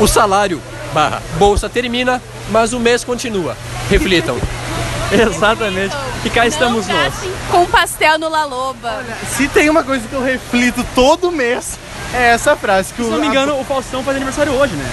O 0.00 0.06
salário 0.06 0.60
barra 0.92 1.22
bolsa 1.38 1.68
termina, 1.68 2.22
mas 2.50 2.72
o 2.72 2.80
mês 2.80 3.04
continua. 3.04 3.56
Reflitam. 3.90 4.36
Exatamente. 5.30 5.94
E 6.24 6.30
cá 6.30 6.46
estamos 6.46 6.86
Não 6.86 6.94
nós. 6.94 7.04
gastem 7.14 7.32
com 7.50 7.66
pastel 7.66 8.18
no 8.18 8.28
La 8.28 8.44
Loba. 8.44 9.04
Se 9.36 9.48
tem 9.48 9.68
uma 9.70 9.82
coisa 9.84 10.06
que 10.08 10.14
eu 10.14 10.22
reflito 10.22 10.84
todo 10.94 11.30
mês, 11.30 11.78
é 12.12 12.30
essa 12.30 12.56
frase. 12.56 12.92
Que 12.92 13.02
Se 13.02 13.08
o- 13.08 13.12
não 13.12 13.18
me 13.20 13.26
engano, 13.26 13.58
o 13.60 13.64
Faustão 13.64 14.02
faz 14.02 14.16
aniversário 14.16 14.52
hoje, 14.52 14.74
né? 14.74 14.90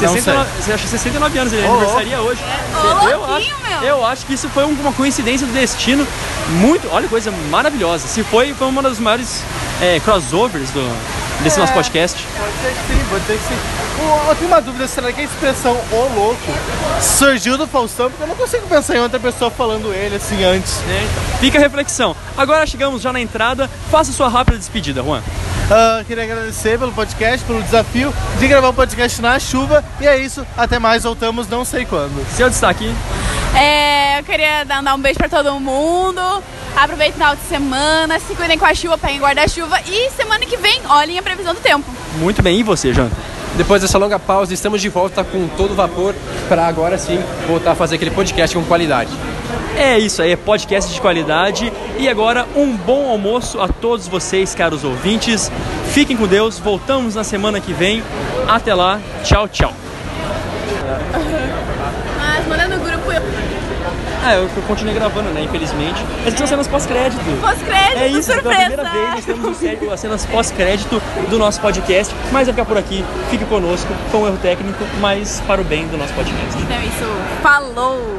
Não 0.00 0.08
69, 0.08 0.50
você 0.60 0.72
acha 0.72 0.86
69 0.86 1.38
anos, 1.38 1.52
ele 1.52 1.66
Ô, 1.66 1.70
aniversaria 1.74 2.20
hoje. 2.20 2.40
Ô, 3.02 3.08
eu, 3.08 3.24
acho, 3.34 3.50
meu. 3.62 3.82
eu 3.82 4.06
acho 4.06 4.26
que 4.26 4.34
isso 4.34 4.48
foi 4.50 4.64
uma 4.64 4.92
coincidência 4.92 5.46
do 5.46 5.52
destino 5.52 6.06
muito, 6.50 6.88
olha, 6.92 7.08
coisa 7.08 7.30
maravilhosa. 7.50 8.06
Se 8.06 8.22
foi, 8.24 8.52
foi 8.54 8.66
uma 8.66 8.82
das 8.82 8.98
maiores 8.98 9.42
é, 9.80 10.00
crossovers 10.00 10.70
do, 10.70 10.80
desse 11.42 11.58
nosso 11.58 11.72
podcast. 11.72 12.26
Pode 12.38 12.52
ser 12.62 12.68
que 12.74 12.92
sim, 12.94 13.04
pode 13.10 13.24
ser 13.26 13.32
que 13.38 13.44
sim. 13.44 13.58
O- 14.02 14.28
Eu 14.30 14.34
tenho 14.34 14.48
uma 14.48 14.60
dúvida, 14.60 14.86
será 14.88 15.12
que 15.12 15.20
a 15.20 15.24
expressão 15.24 15.76
ô 15.92 16.08
louco 16.14 16.52
surgiu 17.00 17.56
do 17.56 17.66
Faustão? 17.66 18.10
Porque 18.10 18.22
eu 18.22 18.26
não 18.28 18.34
consigo 18.36 18.66
pensar 18.66 18.96
em 18.96 19.00
outra 19.00 19.18
pessoa 19.18 19.50
falando 19.50 19.92
ele 19.92 20.16
assim 20.16 20.42
antes. 20.44 20.78
né? 20.82 21.06
Então, 21.10 21.38
Fica 21.38 21.58
a 21.58 21.60
reflexão. 21.60 22.14
Agora 22.36 22.66
chegamos 22.66 23.02
já 23.02 23.12
na 23.12 23.20
entrada. 23.20 23.70
Faça 23.90 24.12
sua 24.12 24.28
rápida 24.28 24.58
despedida, 24.58 25.02
Juan. 25.02 25.22
Ah, 25.70 26.02
queria 26.06 26.22
agradecer 26.24 26.78
pelo 26.78 26.92
podcast, 26.92 27.44
pelo 27.44 27.62
desafio 27.62 28.14
de 28.38 28.46
gravar 28.46 28.68
um 28.70 28.74
podcast 28.74 29.20
na 29.20 29.38
chuva. 29.38 29.84
E 30.00 30.06
é 30.06 30.16
isso, 30.18 30.46
até 30.56 30.78
mais, 30.78 31.02
voltamos 31.04 31.48
não 31.48 31.64
sei 31.64 31.84
quando. 31.84 32.24
Seu 32.36 32.48
destaque. 32.48 32.92
É, 33.54 34.18
eu 34.20 34.24
queria 34.24 34.64
dar, 34.64 34.82
dar 34.82 34.94
um 34.94 34.98
beijo 35.00 35.18
pra 35.18 35.28
todo 35.28 35.58
mundo. 35.58 36.20
Aproveite 36.76 37.12
o 37.12 37.14
final 37.14 37.34
de 37.34 37.42
semana, 37.42 38.20
se 38.20 38.34
cuidem 38.34 38.58
com 38.58 38.66
a 38.66 38.74
chuva, 38.74 38.98
peguem 38.98 39.18
guarda-chuva. 39.18 39.80
E 39.86 40.10
semana 40.10 40.44
que 40.44 40.58
vem, 40.58 40.82
olhem 40.90 41.18
a 41.18 41.22
previsão 41.22 41.54
do 41.54 41.60
tempo. 41.60 41.90
Muito 42.18 42.42
bem. 42.42 42.60
E 42.60 42.62
você, 42.62 42.92
Jonathan? 42.92 43.16
Depois 43.56 43.80
dessa 43.80 43.96
longa 43.96 44.18
pausa, 44.18 44.52
estamos 44.52 44.82
de 44.82 44.90
volta 44.90 45.24
com 45.24 45.48
todo 45.48 45.74
vapor 45.74 46.14
para 46.46 46.66
agora 46.66 46.98
sim 46.98 47.18
voltar 47.48 47.72
a 47.72 47.74
fazer 47.74 47.96
aquele 47.96 48.10
podcast 48.10 48.54
com 48.54 48.62
qualidade. 48.62 49.10
É 49.74 49.98
isso 49.98 50.20
aí, 50.20 50.32
é 50.32 50.36
podcast 50.36 50.92
de 50.92 51.00
qualidade. 51.00 51.72
E 51.98 52.06
agora, 52.06 52.46
um 52.54 52.76
bom 52.76 53.08
almoço 53.08 53.58
a 53.58 53.68
todos 53.68 54.06
vocês, 54.06 54.54
caros 54.54 54.84
ouvintes. 54.84 55.50
Fiquem 55.92 56.14
com 56.14 56.26
Deus, 56.26 56.58
voltamos 56.58 57.14
na 57.14 57.24
semana 57.24 57.58
que 57.58 57.72
vem. 57.72 58.02
Até 58.46 58.74
lá, 58.74 59.00
tchau, 59.24 59.48
tchau. 59.48 59.72
Mas 62.18 62.46
manda 62.46 62.68
no 62.68 62.84
grupo 62.84 63.10
Ah, 64.26 64.34
eu, 64.34 64.42
eu 64.42 64.62
continuei 64.66 64.94
gravando, 64.94 65.30
né? 65.30 65.42
Infelizmente. 65.42 66.04
Mas 66.24 66.34
são 66.34 66.46
cenas 66.46 66.66
pós-crédito. 66.66 67.20
pós-crédito, 67.40 67.98
É 67.98 68.08
isso, 68.08 68.28
pela 68.30 68.42
surpresa. 68.42 68.64
primeira 68.66 68.90
vez 68.90 69.10
nós 69.14 69.24
temos 69.24 69.50
o 69.50 69.54
sé- 69.54 69.78
as 69.92 70.00
cenas 70.00 70.26
pós-crédito 70.26 71.00
do 71.30 71.38
nosso 71.38 71.60
podcast. 71.60 72.14
Mas 72.32 72.46
vai 72.48 72.54
ficar 72.54 72.64
por 72.64 72.76
aqui, 72.76 73.04
fique 73.30 73.44
conosco, 73.44 73.86
com 74.10 74.18
um 74.22 74.26
erro 74.26 74.38
técnico, 74.38 74.82
mas 75.00 75.40
para 75.46 75.60
o 75.60 75.64
bem 75.64 75.86
do 75.86 75.96
nosso 75.96 76.12
podcast. 76.14 76.58
Então 76.60 76.76
é 76.76 76.84
isso, 76.86 77.40
falou! 77.42 78.18